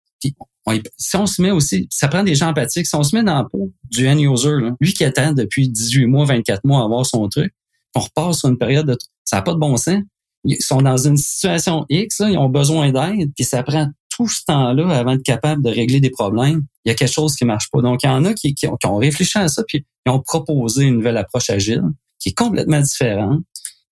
[0.97, 2.87] si on se met aussi, ça prend des gens empathiques.
[2.87, 6.07] Si on se met dans la peau du end user, lui qui attend depuis 18
[6.07, 7.53] mois, 24 mois à avoir son truc,
[7.95, 10.01] on repart sur une période de ça n'a pas de bon sens.
[10.45, 14.45] Ils sont dans une situation X, ils ont besoin d'aide, puis ça prend tout ce
[14.47, 17.69] temps-là avant d'être capable de régler des problèmes, il y a quelque chose qui marche
[17.71, 17.83] pas.
[17.83, 20.85] Donc, il y en a qui, qui, ont, réfléchi à ça, puis ils ont proposé
[20.85, 21.83] une nouvelle approche agile
[22.19, 23.43] qui est complètement différente,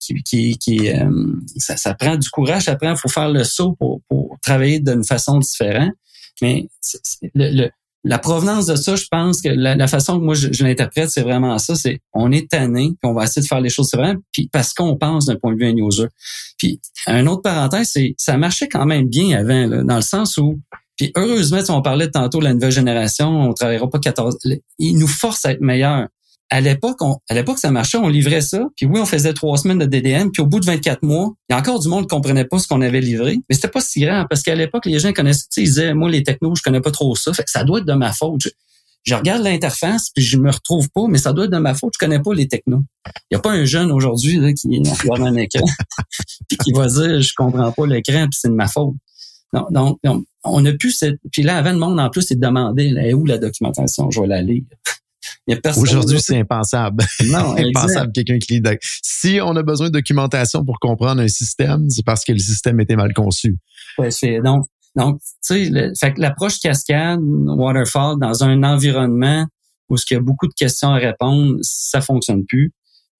[0.01, 1.11] qui, qui, qui euh,
[1.59, 4.81] ça, ça, prend du courage, ça prend, il faut faire le saut pour, pour travailler
[4.81, 5.93] d'une façon différente.
[6.41, 6.69] Mais
[7.35, 7.69] le,
[8.05, 11.59] la provenance de ça, je pense que la, façon que moi je, l'interprète, c'est vraiment
[11.59, 14.49] ça, c'est on est tanné, puis on va essayer de faire les choses différemment, puis
[14.53, 16.09] parce qu'on pense d'un point de vue un user.
[16.59, 20.61] Puis un autre parenthèse, c'est ça marchait quand même bien avant, dans le sens où
[20.97, 24.39] puis heureusement, on parlait tantôt de la nouvelle génération, on travaillera pas 14.
[24.79, 26.07] Ils nous forcent à être meilleurs
[26.51, 29.79] à l'époque, à l'époque, ça marchait, on livrait ça, puis oui, on faisait trois semaines
[29.79, 32.15] de DDM, puis au bout de 24 mois, il y a encore du monde qui
[32.15, 34.99] comprenait pas ce qu'on avait livré, mais c'était pas si grand, parce qu'à l'époque, les
[34.99, 37.65] gens connaissaient, ils disaient, moi, les technos, je connais pas trop ça, fait que ça
[37.65, 38.43] doit être de ma faute.
[39.05, 41.93] Je, regarde l'interface, puis je me retrouve pas, mais ça doit être de ma faute,
[41.95, 42.85] je connais pas les technos.
[43.31, 45.65] Il y a pas un jeune aujourd'hui qui devant un écran,
[46.49, 48.95] puis qui va dire, je comprends pas l'écran, puis c'est de ma faute.
[49.71, 49.99] Donc,
[50.45, 53.25] on a pu cette, puis là, avant le monde, en plus, c'est de demander, où
[53.25, 54.11] la documentation?
[54.11, 54.63] Je vais la lire.
[55.77, 57.05] Aujourd'hui, c'est impensable.
[57.27, 58.63] Non, impensable quelqu'un qui lit.
[59.03, 62.81] Si on a besoin de documentation pour comprendre un système, c'est parce que le système
[62.81, 63.57] était mal conçu.
[63.99, 69.47] Ouais, c'est donc donc tu sais, l'approche cascade, waterfall dans un environnement
[69.89, 72.73] où il y a beaucoup de questions à répondre, ça fonctionne plus.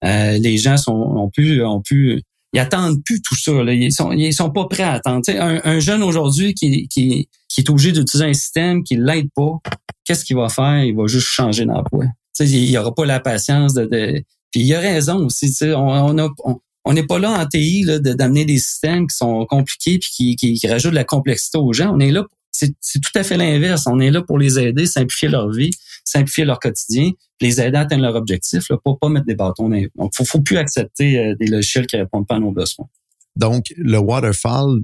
[0.03, 2.21] Euh, les gens sont ont pu ont pu
[2.55, 3.51] ils attendent plus tout ça.
[3.51, 3.73] Là.
[3.73, 5.21] Ils sont ils sont pas prêts à attendre.
[5.29, 9.59] Un, un, jeune aujourd'hui qui, qui qui est obligé d'utiliser un système qui l'aide pas,
[10.05, 10.83] qu'est-ce qu'il va faire?
[10.83, 12.05] Il va juste changer d'emploi.
[12.39, 14.23] Il n'y aura pas la patience de, de...
[14.51, 15.53] Puis il a raison aussi.
[15.73, 19.97] On on on n'est pas là en TI là, d'amener des systèmes qui sont compliqués
[19.97, 21.91] puis qui, qui, qui, rajoutent de la complexité aux gens.
[21.95, 23.83] On est là, c'est tout à fait l'inverse.
[23.87, 25.71] On est là pour les aider, simplifier leur vie,
[26.05, 29.69] simplifier leur quotidien, les aider à atteindre leur objectif, là, pas, pas mettre des bâtons.
[29.69, 32.87] Donc, faut, faut plus accepter euh, des logiciels qui répondent pas à nos besoins.
[33.35, 34.79] Donc, le waterfall,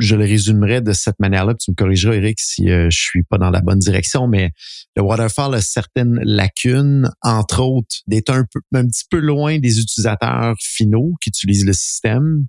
[0.00, 1.54] je le résumerai de cette manière-là.
[1.54, 4.50] Tu me corrigeras, Eric, si euh, je suis pas dans la bonne direction, mais
[4.96, 10.56] le waterfall a certaines lacunes, entre autres, d'être un, un petit peu loin des utilisateurs
[10.58, 12.46] finaux qui utilisent le système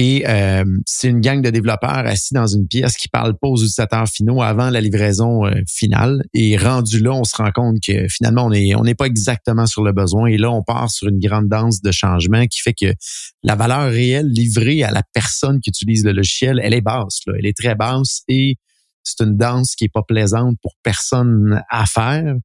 [0.00, 3.56] Et euh, c'est une gang de développeurs assis dans une pièce qui parlent pas aux
[3.56, 6.22] utilisateurs finaux avant la livraison euh, finale.
[6.34, 9.66] Et rendu là, on se rend compte que finalement, on est on n'est pas exactement
[9.66, 10.26] sur le besoin.
[10.26, 12.94] Et là, on part sur une grande danse de changement qui fait que
[13.42, 17.18] la valeur réelle livrée à la personne qui utilise le logiciel, elle est basse.
[17.26, 17.34] Là.
[17.36, 18.54] Elle est très basse et
[19.02, 22.36] c'est une danse qui est pas plaisante pour personne à faire.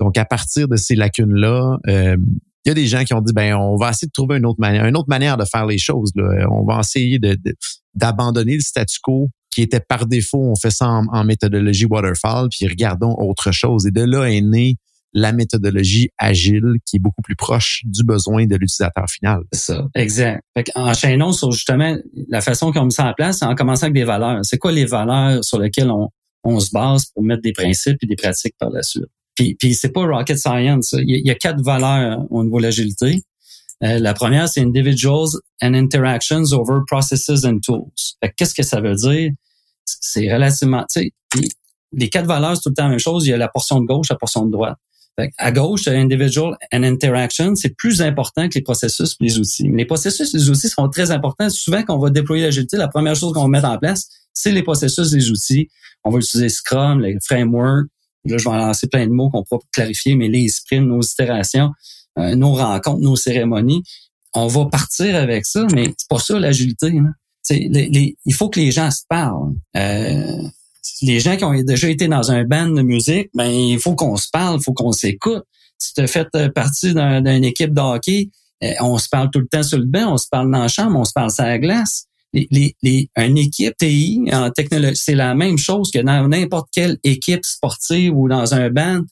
[0.00, 2.16] Donc, à partir de ces lacunes-là, euh,
[2.68, 4.44] il y a des gens qui ont dit, ben, on va essayer de trouver une
[4.44, 6.12] autre manière, une autre manière de faire les choses.
[6.14, 6.46] Là.
[6.50, 7.38] On va essayer de,
[7.94, 12.68] d'abandonner le statu quo qui était par défaut, on fait ça en, méthodologie waterfall, puis
[12.68, 13.86] regardons autre chose.
[13.86, 14.76] Et de là est née
[15.14, 19.40] la méthodologie agile qui est beaucoup plus proche du besoin de l'utilisateur final.
[19.54, 20.42] C'est ça, exact.
[20.54, 21.96] Fait enchaînons sur justement
[22.28, 24.40] la façon qu'on met ça en place, en commençant avec des valeurs.
[24.42, 26.10] C'est quoi les valeurs sur lesquelles on,
[26.44, 29.06] on se base pour mettre des principes et des pratiques par la suite?
[29.38, 30.96] Puis, puis c'est pas rocket science.
[30.98, 33.22] Il y, a, quatre valeurs au niveau de l'agilité.
[33.84, 35.28] Euh, la première, c'est individuals
[35.62, 37.92] and interactions over processes and tools.
[38.36, 39.30] Qu'est-ce que ça veut dire?
[39.84, 41.48] C'est relativement, tu sais,
[41.92, 43.26] les quatre valeurs, c'est tout le temps la même chose.
[43.26, 44.76] Il y a la portion de gauche, la portion de droite.
[45.38, 49.68] à gauche, individual and interaction, c'est plus important que les processus et les outils.
[49.72, 51.48] les processus et les outils sont très importants.
[51.48, 54.50] Souvent, quand on va déployer l'agilité, la première chose qu'on va mettre en place, c'est
[54.50, 55.68] les processus et les outils.
[56.02, 57.86] On va utiliser Scrum, les frameworks,
[58.24, 61.02] Là, je vais en lancer plein de mots qu'on pourra clarifier, mais les sprints, nos
[61.02, 61.70] itérations,
[62.18, 63.82] euh, nos rencontres, nos cérémonies,
[64.34, 66.98] on va partir avec ça, mais c'est pas ça l'agilité.
[66.98, 67.14] Hein.
[67.50, 69.54] il faut que les gens se parlent.
[69.76, 70.42] Euh,
[71.02, 74.16] les gens qui ont déjà été dans un band de musique, ben il faut qu'on
[74.16, 75.44] se parle, il faut qu'on s'écoute.
[75.78, 78.30] Si tu as fait euh, partie d'une équipe de hockey,
[78.80, 80.98] on se parle tout le temps sur le banc, on se parle dans la chambre,
[80.98, 85.58] on se parle sur la glace les, une équipe TI en technologie, c'est la même
[85.58, 89.02] chose que dans n'importe quelle équipe sportive ou dans un band.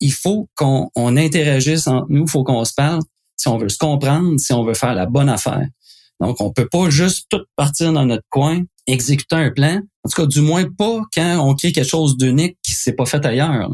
[0.00, 3.00] Il faut qu'on on interagisse entre nous, il faut qu'on se parle
[3.36, 5.66] si on veut se comprendre, si on veut faire la bonne affaire.
[6.20, 9.80] Donc, on peut pas juste tout partir dans notre coin, exécuter un plan.
[10.04, 13.06] En tout cas, du moins pas quand on crée quelque chose d'unique qui s'est pas
[13.06, 13.70] fait ailleurs.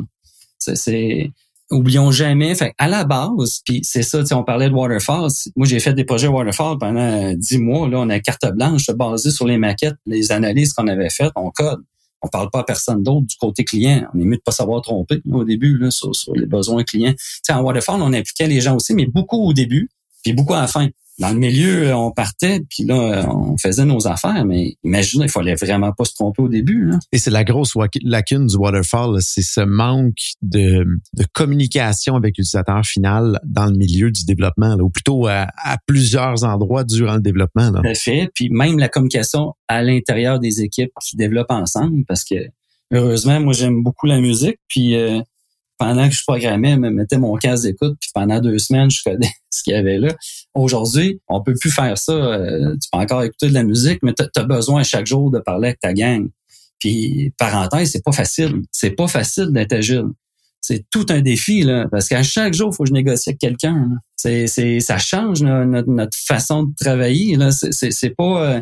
[0.59, 1.31] C'est
[1.71, 2.55] oublions jamais.
[2.55, 5.29] Fait à la base, puis c'est ça, on parlait de waterfall.
[5.57, 7.89] Moi, j'ai fait des projets waterfall pendant dix mois.
[7.89, 11.51] Là, on a carte blanche basée sur les maquettes, les analyses qu'on avait faites, on
[11.51, 11.83] code.
[12.21, 14.05] On parle pas à personne d'autre du côté client.
[14.13, 17.15] On est mieux de pas savoir tromper au début là, sur, les besoins clients.
[17.43, 19.89] T'sais, en waterfall, on impliquait les gens aussi, mais beaucoup au début,
[20.25, 24.07] puis beaucoup à la fin dans le milieu, on partait, puis là, on faisait nos
[24.07, 26.87] affaires, mais imaginez, il fallait vraiment pas se tromper au début.
[26.87, 26.99] Là.
[27.13, 32.85] Et c'est la grosse lacune du waterfall, c'est ce manque de, de communication avec l'utilisateur
[32.85, 35.49] final dans le milieu du développement, ou plutôt à,
[35.87, 37.71] plusieurs endroits durant le développement.
[37.71, 37.81] Là.
[37.83, 42.25] Tout à fait, puis même la communication à l'intérieur des équipes qui développent ensemble, parce
[42.25, 42.37] que
[42.93, 45.21] heureusement, moi j'aime beaucoup la musique, puis euh,
[45.79, 49.03] pendant que je programmais, je me mettais mon casque d'écoute, puis pendant deux semaines, je
[49.03, 50.15] connais ce qu'il y avait là.
[50.55, 52.13] Aujourd'hui, on peut plus faire ça.
[52.13, 55.39] Euh, tu peux encore écouter de la musique, mais tu as besoin chaque jour de
[55.39, 56.29] parler avec ta gang.
[56.79, 58.63] Puis, parenthèse, c'est pas facile.
[58.73, 60.07] C'est pas facile d'être agile.
[60.61, 63.39] C'est tout un défi, là, parce qu'à chaque jour, il faut que je négocie avec
[63.39, 63.91] quelqu'un.
[64.17, 64.47] C'est,
[64.81, 67.37] ça change notre, notre, façon de travailler.
[67.51, 68.61] C'est, pas euh,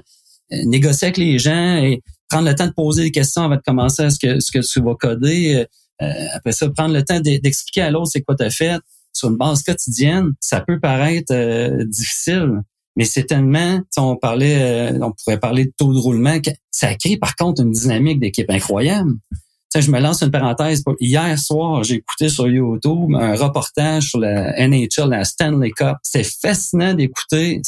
[0.66, 4.02] négocier avec les gens et prendre le temps de poser des questions avant de commencer
[4.02, 5.66] à ce que, ce que tu vas coder.
[6.02, 8.78] Euh, après ça, prendre le temps d'expliquer à l'autre c'est quoi tu as fait
[9.12, 12.60] sur une base quotidienne, ça peut paraître euh, difficile,
[12.96, 16.36] mais c'est tellement, on parlait, euh, on pourrait parler de taux de roulement,
[16.70, 19.12] ça crée par contre une dynamique d'équipe incroyable.
[19.74, 20.82] je me lance une parenthèse.
[21.00, 25.96] Hier soir, j'ai écouté sur YouTube un reportage sur la NHL, la Stanley Cup.
[26.02, 27.60] C'est fascinant d'écouter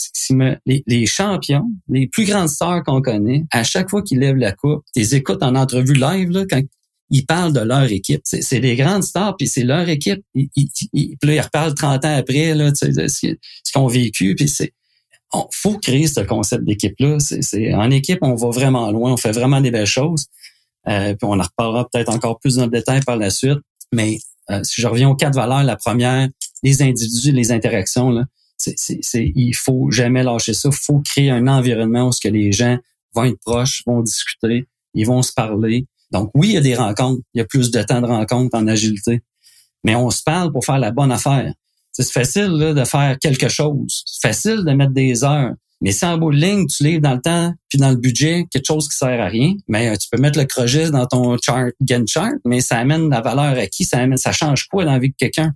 [0.67, 3.45] les, les, champions, les plus grandes stars qu'on connaît.
[3.53, 6.63] À chaque fois qu'ils lèvent la coupe, tu écoutes en entrevue live là, quand
[7.11, 8.21] ils parlent de leur équipe.
[8.25, 10.23] C'est des grandes stars, puis c'est leur équipe.
[10.35, 10.51] Puis
[11.23, 13.37] là, ils reparlent 30 ans après là, ce qu'ils
[13.77, 14.35] ont vécu.
[14.35, 14.73] Puis c'est
[15.33, 17.19] on faut créer ce concept d'équipe-là.
[17.21, 20.27] C'est En équipe, on va vraiment loin, on fait vraiment des belles choses.
[20.89, 23.59] Euh, puis on en reparlera peut-être encore plus dans le détail par la suite.
[23.93, 24.19] Mais
[24.51, 26.29] euh, si je reviens aux quatre valeurs, la première,
[26.63, 28.25] les individus, les interactions, là,
[28.57, 30.71] c'est, c'est, il faut jamais lâcher ça.
[30.73, 32.79] Il faut créer un environnement où ce que les gens
[33.15, 36.75] vont être proches, vont discuter, ils vont se parler, donc oui, il y a des
[36.75, 39.23] rencontres, il y a plus de temps de rencontres en agilité,
[39.85, 41.53] mais on se parle pour faire la bonne affaire.
[41.93, 46.19] C'est facile de faire quelque chose, c'est facile de mettre des heures, mais si en
[46.19, 48.97] bout de ligne, tu livres dans le temps puis dans le budget quelque chose qui
[48.97, 52.35] sert à rien, mais euh, tu peux mettre le crochet dans ton chart, Gantt chart,
[52.45, 55.11] mais ça amène la valeur à qui, ça amène, ça change quoi dans la vie
[55.11, 55.53] de quelqu'un?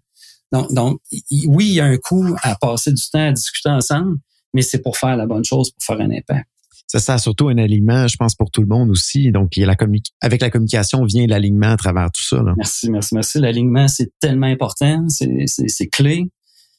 [0.53, 1.01] Donc, donc,
[1.47, 4.19] oui, il y a un coût à passer du temps à discuter ensemble,
[4.53, 6.47] mais c'est pour faire la bonne chose, pour faire un impact
[6.93, 9.33] ça sert surtout un alignement, je pense, pour tout le monde aussi.
[9.33, 12.43] Donc, avec la communication vient l'alignement à travers tout ça.
[12.55, 13.39] Merci, merci, merci.
[13.39, 16.27] L'alignement, c'est tellement important, c'est clé.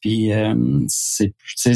[0.02, 0.54] Puis euh,
[0.88, 1.34] c'est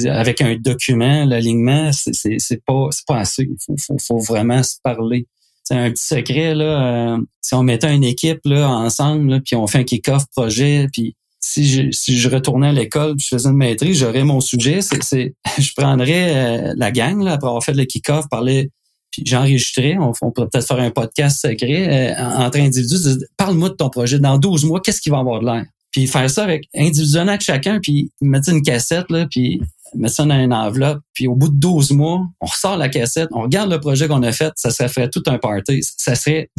[0.07, 3.43] avec un document, l'alignement, c'est pas pas assez.
[3.43, 5.27] Il faut, faut, faut vraiment se parler.
[5.63, 7.15] C'est un petit secret là.
[7.15, 11.15] Euh, si on mettait une équipe là ensemble, puis on fait un kick-off projet, puis
[11.39, 14.79] si je, si je retournais à l'école, je faisais une maîtrise, j'aurais mon sujet.
[14.81, 18.71] C'est, je prendrais euh, la gang là, après avoir fait le kick-off, parler,
[19.11, 19.97] puis j'enregistrais.
[19.99, 23.19] On, on pourrait peut-être faire un podcast secret euh, entre individus.
[23.37, 24.19] Parle-moi de ton projet.
[24.19, 25.65] Dans 12 mois, qu'est-ce qui va avoir de l'air?
[25.91, 29.61] Puis faire ça avec individuellement avec chacun, puis mettre une cassette, là, puis
[29.95, 30.99] mettre ça dans une enveloppe.
[31.13, 34.21] Puis au bout de 12 mois, on ressort la cassette, on regarde le projet qu'on
[34.23, 35.81] a fait, ça serait fait tout un party.
[35.97, 36.49] Ça serait...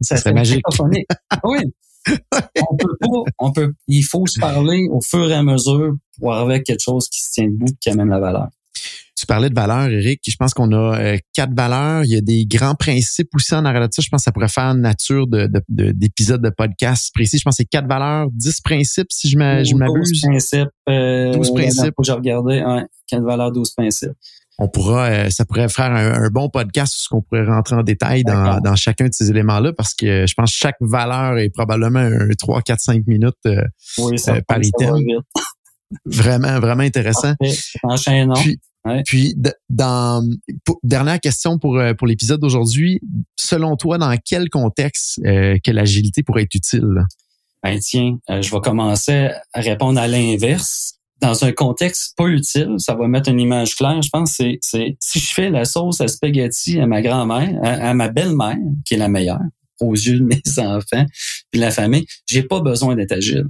[0.00, 0.62] ça serait magique.
[1.44, 1.60] oui.
[2.08, 6.34] On peut pas, on peut, il faut se parler au fur et à mesure pour
[6.34, 8.48] avoir quelque chose qui se tient debout, qui amène la valeur.
[9.16, 10.20] Tu parlais de valeurs, Eric.
[10.26, 12.02] Je pense qu'on a euh, quatre valeurs.
[12.04, 14.02] Il y a des grands principes aussi en arrière de ça.
[14.02, 17.38] Je pense que ça pourrait faire nature de, d'épisodes de, podcast précis.
[17.38, 19.70] Je pense que c'est quatre valeurs, dix principes, si je m'abuse.
[19.70, 20.68] Douze principes.
[20.88, 21.94] Euh, douze principes.
[22.02, 22.62] J'ai regardé.
[22.62, 24.16] Ouais, quatre valeurs, douze principes
[24.58, 28.22] on pourra, euh, ça pourrait faire un, bon podcast où on pourrait rentrer en détail
[28.24, 32.28] dans, chacun de ces éléments-là parce que je pense que chaque valeur est probablement un
[32.38, 33.34] 3, 4, 5 minutes
[34.46, 34.96] par item.
[36.06, 37.34] Vraiment, vraiment intéressant.
[37.82, 38.34] Enchaînons.
[39.04, 39.34] Puis,
[39.68, 40.28] dans
[40.82, 43.00] dernière question pour euh, pour l'épisode d'aujourd'hui,
[43.36, 47.04] selon toi, dans quel contexte euh, que l'agilité pourrait être utile?
[47.62, 50.94] Ben tiens, euh, je vais commencer à répondre à l'inverse.
[51.22, 54.02] Dans un contexte pas utile, ça va mettre une image claire.
[54.02, 58.08] Je pense c'est si je fais la sauce à spaghetti à ma grand-mère, à, ma
[58.08, 59.40] belle-mère qui est la meilleure
[59.80, 61.06] aux yeux de mes enfants
[61.52, 63.46] puis la famille, j'ai pas besoin d'être agile.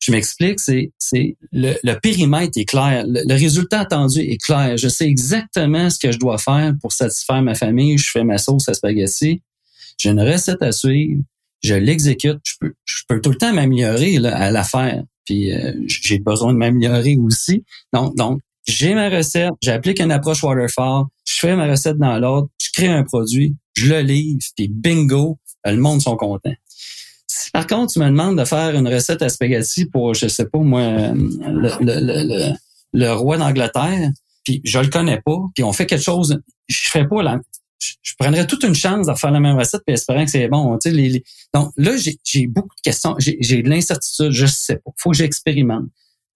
[0.00, 4.76] Je m'explique, c'est c'est le, le, périmètre est clair, le, résultat attendu est clair.
[4.76, 7.98] Je sais exactement ce que je dois faire pour satisfaire ma famille.
[7.98, 9.42] Je fais ma sauce à spaghetti.
[9.96, 11.22] J'ai une recette à suivre.
[11.62, 12.40] Je l'exécute.
[12.42, 15.04] Je peux, je peux tout le temps m'améliorer à la faire.
[15.24, 17.64] Puis euh, j'ai besoin de m'améliorer aussi.
[17.92, 22.48] Donc, donc j'ai ma recette, j'applique une approche waterfall, je fais ma recette dans l'ordre,
[22.58, 26.54] je crée un produit, je le livre, puis bingo, le monde sont contents.
[27.26, 30.46] Si par contre, tu me demandes de faire une recette à spaghetti pour, je sais
[30.46, 30.82] pas moi,
[31.12, 32.52] le, le,
[32.92, 34.10] le, roi d'Angleterre,
[34.44, 37.40] puis je le connais pas, puis on fait quelque chose, je fais pas la,
[38.02, 40.78] je, prendrais toute une chance de faire la même recette puis espérant que c'est bon.
[41.54, 44.90] Donc là, j'ai beaucoup de questions, j'ai de l'incertitude, je sais pas.
[44.98, 45.86] Faut que j'expérimente.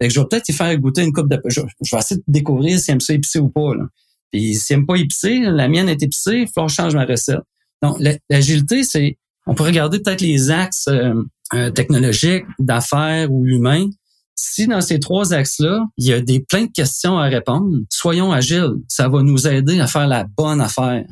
[0.01, 1.41] Fait que je vais peut-être y faire goûter une coupe de...
[1.47, 3.75] Je, je, vais essayer de découvrir si aime ça épicé ou pas.
[3.75, 3.85] Là.
[4.31, 7.05] Puis s'il aime pas épicé, la mienne est épicée, il faut que je change ma
[7.05, 7.41] recette.
[7.83, 11.15] Donc, l'agilité, c'est on peut regarder peut-être les axes euh,
[11.55, 13.89] euh, technologiques, d'affaires ou humains.
[14.35, 18.33] Si dans ces trois axes-là, il y a des plein de questions à répondre, soyons
[18.33, 18.75] agiles.
[18.89, 21.05] Ça va nous aider à faire la bonne affaire.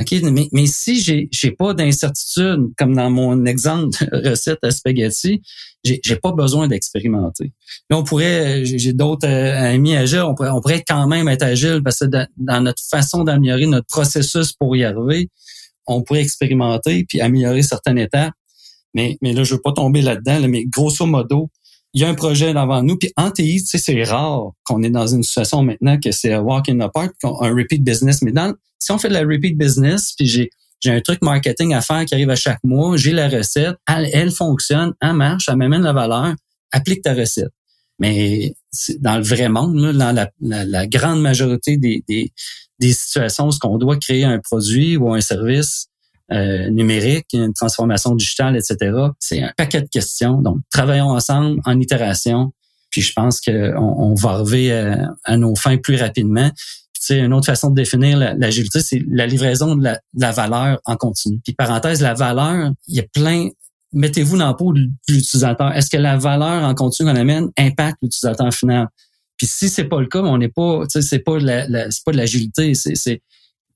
[0.00, 0.22] Okay?
[0.22, 5.42] Mais, mais si j'ai j'ai pas d'incertitude, comme dans mon exemple de recette à spaghetti,
[5.84, 7.52] j'ai j'ai pas besoin d'expérimenter.
[7.90, 11.42] Là, on pourrait, j'ai d'autres euh, amis agiles, on pourrait, on pourrait quand même être
[11.42, 15.28] agile parce que dans notre façon d'améliorer notre processus pour y arriver,
[15.86, 18.32] on pourrait expérimenter puis améliorer certaines étapes.
[18.94, 21.50] Mais, mais là, je veux pas tomber là-dedans, mais grosso modo,
[21.94, 22.96] il y a un projet devant nous.
[22.96, 26.78] Puis en TI, c'est rare qu'on est dans une situation maintenant que c'est walk in
[26.78, 28.22] the park, un repeat business.
[28.22, 30.50] Mais dans, si on fait de la repeat business, puis j'ai
[30.82, 34.32] j'ai un truc marketing à faire qui arrive à chaque mois, j'ai la recette, elle,
[34.32, 36.34] fonctionne, elle marche, elle m'amène la valeur,
[36.72, 37.52] applique ta recette.
[38.00, 38.54] Mais
[38.98, 42.32] dans le vrai monde, là, dans la, la, grande majorité des, des,
[42.80, 45.86] des situations où on doit créer un produit ou un service
[46.32, 48.96] euh, numérique, une transformation digitale, etc.
[49.18, 50.40] C'est un paquet de questions.
[50.40, 52.52] Donc, travaillons ensemble en itération.
[52.90, 54.72] Puis je pense qu'on on va arriver
[55.24, 56.50] à, nos fins plus rapidement.
[56.50, 60.78] Puis, tu sais, une autre façon de définir l'agilité, c'est la livraison de la, valeur
[60.84, 61.40] en continu.
[61.42, 63.48] Puis parenthèse, la valeur, il y a plein.
[63.92, 65.72] Mettez-vous dans la peau de l'utilisateur.
[65.72, 68.88] Est-ce que la valeur en continu qu'on amène impacte l'utilisateur final?
[69.36, 72.16] Puis si c'est pas le cas, on n'est pas, c'est pas la, c'est pas de
[72.16, 73.22] l'agilité, c'est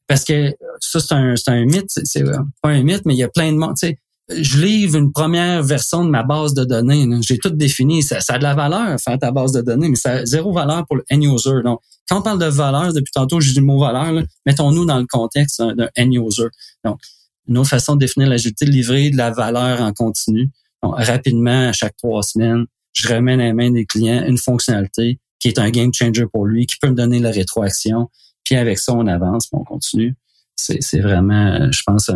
[0.07, 2.25] parce que ça c'est un, un mythe, c'est,
[2.63, 3.99] pas un mythe, mais il y a plein de monde, tu sais.
[4.29, 7.07] Je livre une première version de ma base de données.
[7.23, 8.03] J'ai tout défini.
[8.03, 10.53] Ça, ça, a de la valeur faire ta base de données, mais ça a zéro
[10.53, 11.63] valeur pour le end user.
[11.65, 14.99] Donc, quand on parle de valeur, depuis tantôt, j'ai dit le mot valeur, mettons-nous dans
[14.99, 16.49] le contexte d'un end user.
[16.85, 16.99] Donc,
[17.47, 20.51] une autre façon de définir l'agilité, livrer de la valeur en continu.
[20.83, 25.21] Donc, rapidement, à chaque trois semaines, je remets à la main des clients une fonctionnalité
[25.39, 28.09] qui est un game changer pour lui, qui peut me donner la rétroaction.
[28.47, 30.15] Puis avec ça, on avance, puis on continue.
[30.55, 32.11] C'est vraiment, je pense,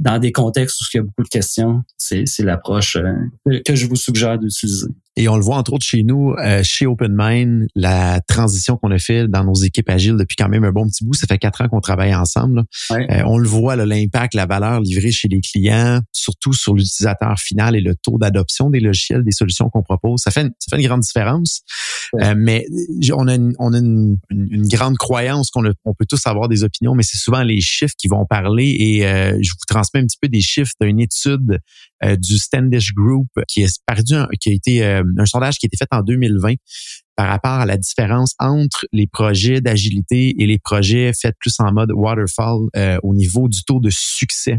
[0.00, 3.86] dans des contextes où il y a beaucoup de questions, c'est l'approche euh, que je
[3.86, 4.86] vous suggère d'utiliser.
[5.16, 8.98] Et on le voit entre autres chez nous, euh, chez OpenMind, la transition qu'on a
[8.98, 11.12] fait dans nos équipes agiles depuis quand même un bon petit bout.
[11.12, 12.62] Ça fait quatre ans qu'on travaille ensemble.
[12.90, 17.76] Euh, on le voit, l'impact, la valeur livrée chez les clients, surtout sur l'utilisateur final
[17.76, 20.20] et le taux d'adoption des logiciels, des solutions qu'on propose.
[20.22, 21.60] Ça fait, une, ça fait une grande différence.
[22.22, 22.64] Euh, mais
[23.12, 26.64] on a, une, on a une, une, grande croyance qu'on on peut tous avoir des
[26.64, 28.76] opinions, mais c'est souvent les chiffres qui vont parler.
[28.80, 31.58] Et je vous transmets un petit peu des chiffres d'une étude
[32.18, 35.88] du Standish Group qui est perdu, qui a été un sondage qui a été fait
[35.90, 36.54] en 2020
[37.16, 41.72] par rapport à la différence entre les projets d'agilité et les projets faits plus en
[41.72, 44.58] mode waterfall euh, au niveau du taux de succès.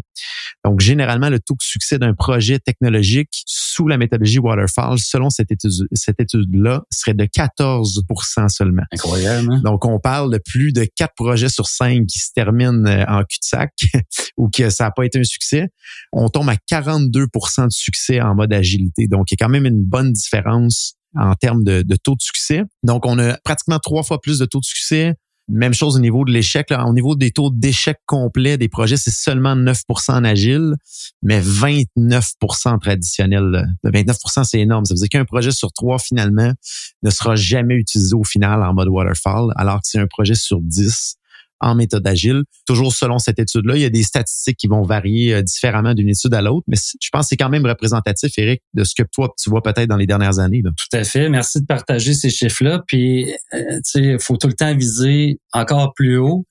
[0.63, 5.51] Donc, généralement, le taux de succès d'un projet technologique sous la méthodologie waterfall, selon cette
[5.51, 8.83] étude, cette étude-là, serait de 14% seulement.
[8.91, 9.51] Incroyable.
[9.51, 9.61] Hein?
[9.63, 13.23] Donc, on parle de plus de 4 projets sur 5 qui se terminent euh, en
[13.23, 13.73] cul-de-sac
[14.37, 15.69] ou que ça n'a pas été un succès.
[16.11, 19.07] On tombe à 42% de succès en mode agilité.
[19.07, 22.63] Donc, il y a quand même une bonne différence en termes de, taux de succès.
[22.83, 25.15] Donc, on a pratiquement trois fois plus de taux de succès.
[25.49, 26.71] Même chose au niveau de l'échec.
[26.71, 30.75] Au niveau des taux d'échec complet des projets, c'est seulement 9% en agile,
[31.21, 33.65] mais 29% traditionnel.
[33.83, 34.85] 29% c'est énorme.
[34.85, 36.53] Ça veut dire qu'un projet sur trois, finalement,
[37.01, 40.61] ne sera jamais utilisé au final en mode waterfall, alors que c'est un projet sur
[40.61, 41.17] 10
[41.63, 42.43] en méthode agile.
[42.67, 46.09] Toujours selon cette étude-là, il y a des statistiques qui vont varier euh, différemment d'une
[46.09, 49.03] étude à l'autre, mais je pense que c'est quand même représentatif, Eric, de ce que
[49.11, 50.61] toi, tu vois peut-être dans les dernières années.
[50.63, 51.29] Tout à fait.
[51.29, 52.83] Merci de partager ces chiffres-là.
[52.87, 56.45] Puis, euh, tu sais, il faut tout le temps viser encore plus haut.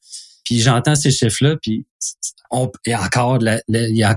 [0.45, 1.87] Puis j'entends ces chiffres-là, puis
[2.51, 4.17] on, il y a encore de la, il y a,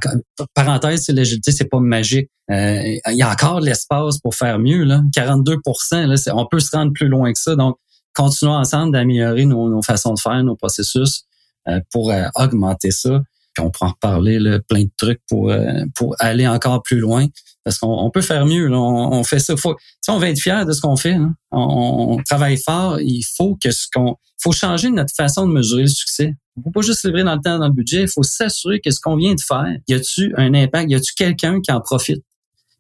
[0.54, 2.30] parenthèse, c'est l'agilité, c'est pas magique.
[2.52, 4.84] Euh, il y a encore de l'espace pour faire mieux.
[4.84, 5.02] Là.
[5.14, 5.58] 42
[5.92, 7.56] là, on peut se rendre plus loin que ça.
[7.56, 7.78] Donc,
[8.16, 11.24] continuons ensemble d'améliorer nos, façons de faire, nos processus
[11.68, 13.22] euh, pour euh, augmenter ça.
[13.54, 17.00] Puis on pourra en reparler là, plein de trucs pour euh, pour aller encore plus
[17.00, 17.28] loin
[17.66, 18.72] parce qu'on peut faire mieux.
[18.72, 19.58] On, fait ça.
[19.58, 19.76] Faut,
[20.08, 21.14] on va être fier de ce qu'on fait.
[21.14, 21.34] Hein.
[21.52, 23.00] On, travaille fort.
[23.02, 26.36] Il faut que ce qu'on faut changer notre façon de mesurer le succès.
[26.58, 28.04] Il faut pas juste livrer dans le temps, dans le budget.
[28.04, 31.16] Il faut s'assurer que ce qu'on vient de faire, y a-tu un impact, y a-tu
[31.16, 32.24] quelqu'un qui en profite?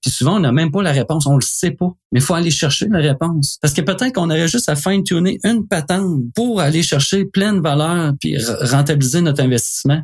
[0.05, 1.89] Puis souvent, on n'a même pas la réponse, on le sait pas.
[2.11, 3.57] Mais il faut aller chercher la réponse.
[3.59, 8.13] Parce que peut-être qu'on aurait juste à fine-tuner une patente pour aller chercher pleine valeur
[8.19, 10.03] puis rentabiliser notre investissement.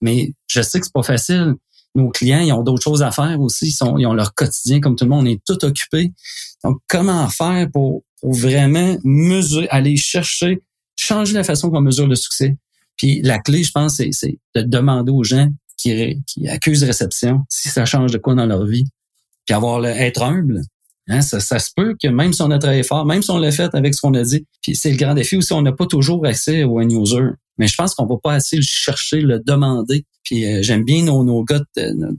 [0.00, 1.54] Mais je sais que c'est pas facile.
[1.94, 3.68] Nos clients, ils ont d'autres choses à faire aussi.
[3.68, 5.28] Ils, sont, ils ont leur quotidien comme tout le monde.
[5.28, 6.12] On est tout occupé.
[6.64, 10.60] Donc, comment faire pour, vraiment mesurer, aller chercher,
[10.96, 12.56] changer la façon qu'on mesure le succès?
[12.96, 17.68] Puis la clé, je pense, c'est de demander aux gens qui, qui accusent réception si
[17.68, 18.86] ça change de quoi dans leur vie
[19.46, 20.62] puis avoir le, être humble.
[21.08, 23.38] Hein, ça, ça, se peut que même si on a travaillé fort, même si on
[23.38, 25.72] l'a fait avec ce qu'on a dit, puis c'est le grand défi aussi, on n'a
[25.72, 27.22] pas toujours accès au end user.
[27.58, 30.04] Mais je pense qu'on va pas assez le chercher, le demander.
[30.24, 31.62] Puis euh, j'aime bien nos, nos gars,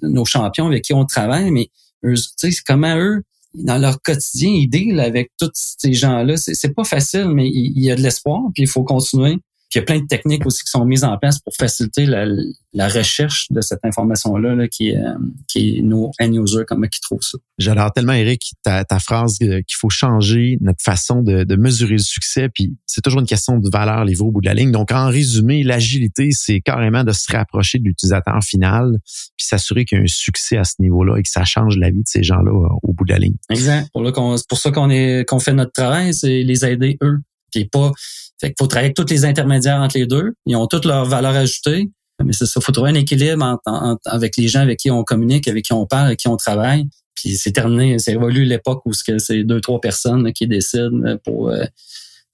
[0.02, 1.70] nos champions avec qui on travaille, mais
[2.06, 3.24] eux, tu sais, comment eux,
[3.54, 6.38] dans leur quotidien, ils deal avec tous ces gens-là.
[6.38, 9.38] C'est pas facile, mais il, il y a de l'espoir, puis il faut continuer.
[9.70, 12.06] Puis il y a plein de techniques aussi qui sont mises en place pour faciliter
[12.06, 12.26] la,
[12.74, 15.16] la recherche de cette information-là là, qui, est, euh,
[15.48, 17.38] qui est nos end-users, comment qui trouvent ça.
[17.58, 21.98] J'adore tellement, Eric, ta, ta phrase qu'il faut changer notre façon de, de mesurer le
[21.98, 22.50] succès.
[22.50, 24.72] Puis c'est toujours une question de valeur livrée au bout de la ligne.
[24.72, 29.00] Donc, en résumé, l'agilité, c'est carrément de se rapprocher de l'utilisateur final
[29.36, 31.90] puis s'assurer qu'il y a un succès à ce niveau-là et que ça change la
[31.90, 33.36] vie de ces gens-là euh, au bout de la ligne.
[33.50, 33.90] Exact.
[33.92, 34.88] Pour, là, pour ça qu'on
[35.28, 37.20] qu'on fait notre travail, c'est les aider eux.
[37.52, 37.92] Puis pas
[38.40, 40.34] fait qu'il faut travailler avec tous les intermédiaires entre les deux.
[40.46, 41.90] Ils ont toutes leurs valeurs ajoutées.
[42.24, 43.60] Mais c'est ça, faut trouver un équilibre
[44.06, 46.88] avec les gens avec qui on communique, avec qui on parle, avec qui on travaille.
[47.14, 51.66] Puis c'est terminé, c'est évolué l'époque où c'est deux, trois personnes qui décident pour euh,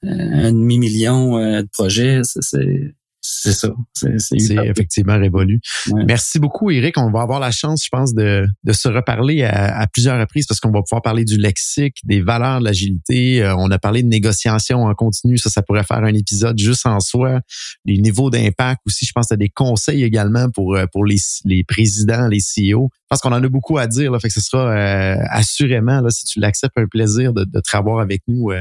[0.04, 2.22] un demi-million euh, de projets.
[2.24, 2.94] C'est
[3.26, 3.70] c'est ça.
[3.94, 5.62] C'est effectivement révolu.
[6.06, 6.98] Merci beaucoup, Eric.
[6.98, 10.60] On va avoir la chance, je pense, de, de se reparler à, plusieurs reprises parce
[10.60, 13.42] qu'on va pouvoir parler du lexique, des valeurs de l'agilité.
[13.42, 15.38] Euh, on a parlé de négociation en continu.
[15.38, 17.40] Ça, ça pourrait faire un épisode juste en soi.
[17.86, 19.06] Les niveaux d'impact aussi.
[19.06, 22.90] Je pense à des conseils également pour, euh, pour les, les présidents, les CEO.
[22.92, 24.12] Je pense qu'on en a beaucoup à dire.
[24.12, 27.62] Là, fait que ce sera euh, assurément, là, si tu l'acceptes, un plaisir de, de
[27.62, 28.52] te avec nous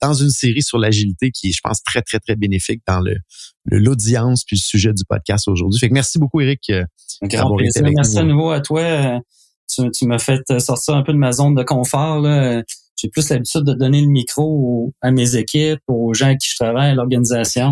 [0.00, 3.16] dans une série sur l'agilité qui est, je pense, très, très, très bénéfique dans le
[3.70, 5.78] l'audience puis le sujet du podcast aujourd'hui.
[5.78, 6.70] Fait que merci beaucoup, Eric.
[6.70, 6.84] Euh,
[7.22, 7.82] grand plaisir.
[7.94, 9.20] Merci à nouveau à toi.
[9.68, 12.26] Tu, tu m'as fait sortir un peu de ma zone de confort.
[13.00, 16.56] J'ai plus l'habitude de donner le micro à mes équipes, aux gens avec qui je
[16.56, 17.70] travaille, à l'organisation.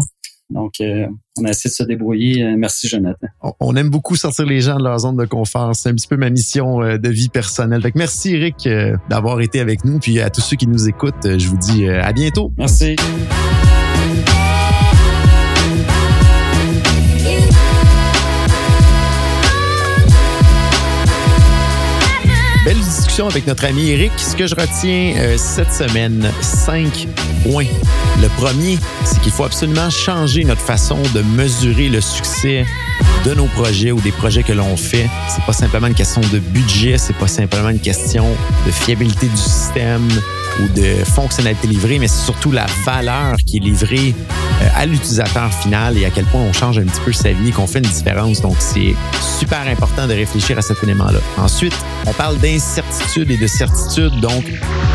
[0.51, 1.07] Donc, euh,
[1.39, 2.43] on a essayé de se débrouiller.
[2.43, 3.27] Euh, merci, Jonathan.
[3.61, 5.77] On aime beaucoup sortir les gens de leur zone de confort.
[5.77, 7.83] C'est un petit peu ma mission de vie personnelle.
[7.83, 8.67] Fait merci, Eric,
[9.11, 9.99] d'avoir été avec nous.
[9.99, 12.53] Puis à tous ceux qui nous écoutent, je vous dis à bientôt.
[12.57, 12.97] Merci.
[23.27, 24.13] Avec notre ami Eric.
[24.17, 27.09] Ce que je retiens euh, cette semaine, cinq
[27.43, 27.67] points.
[28.23, 32.65] Le premier, c'est qu'il faut absolument changer notre façon de mesurer le succès
[33.25, 35.09] de nos projets ou des projets que l'on fait.
[35.29, 38.25] C'est pas simplement une question de budget, c'est pas simplement une question
[38.67, 40.09] de fiabilité du système
[40.61, 44.15] ou de fonctionnalité livrée, mais c'est surtout la valeur qui est livrée
[44.63, 47.53] euh, à l'utilisateur final et à quel point on change un petit peu sa vie
[47.53, 48.41] qu'on fait une différence.
[48.41, 48.95] Donc, c'est
[49.39, 51.21] super important de réfléchir à cet élément-là.
[51.37, 54.21] Ensuite, on parle d'incertitude et de certitude.
[54.21, 54.45] Donc,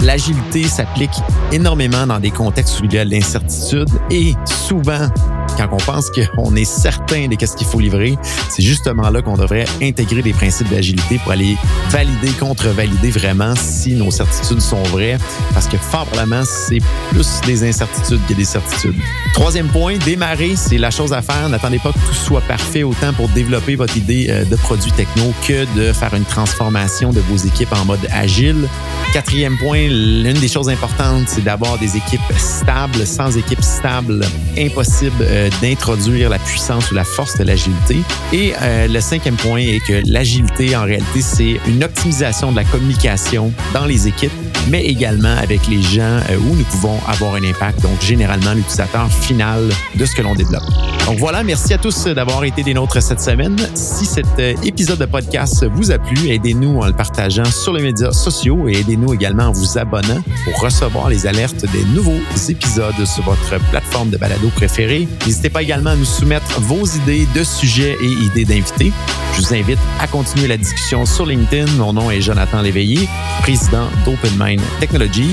[0.01, 1.15] l'agilité s'applique
[1.51, 5.09] énormément dans des contextes où il y a de l'incertitude et souvent
[5.57, 8.17] quand on pense qu'on est certain de ce qu'il faut livrer,
[8.49, 11.55] c'est justement là qu'on devrait intégrer des principes d'agilité pour aller
[11.89, 15.17] valider, contre-valider vraiment si nos certitudes sont vraies,
[15.53, 16.79] parce que fort probablement, c'est
[17.09, 18.95] plus des incertitudes que des certitudes.
[19.33, 21.49] Troisième point, démarrer, c'est la chose à faire.
[21.49, 25.33] N'attendez pas que tout soit parfait autant pour développer votre idée euh, de produit techno
[25.47, 28.67] que de faire une transformation de vos équipes en mode agile.
[29.11, 33.05] Quatrième point, l'une des choses importantes, c'est d'avoir des équipes stables.
[33.05, 34.25] Sans équipe stable,
[34.57, 37.97] impossible euh, d'introduire la puissance ou la force de l'agilité.
[38.31, 42.63] Et euh, le cinquième point est que l'agilité, en réalité, c'est une optimisation de la
[42.63, 44.31] communication dans les équipes,
[44.69, 49.11] mais également avec les gens euh, où nous pouvons avoir un impact, donc généralement l'utilisateur
[49.11, 50.63] final de ce que l'on développe.
[51.05, 53.57] Donc voilà, merci à tous d'avoir été des nôtres cette semaine.
[53.75, 57.83] Si cet euh, épisode de podcast vous a plu, aidez-nous en le partageant sur les
[57.83, 63.05] médias sociaux et aidez-nous également en vous abonnant pour recevoir les alertes des nouveaux épisodes
[63.05, 65.07] sur votre plateforme de balado préférée.
[65.25, 68.93] N'hésitez pas également à nous soumettre vos idées de sujets et idées d'invités.
[69.35, 71.65] Je vous invite à continuer la discussion sur LinkedIn.
[71.77, 73.09] Mon nom est Jonathan Léveillé,
[73.41, 75.32] président d'Open Mind Technologies.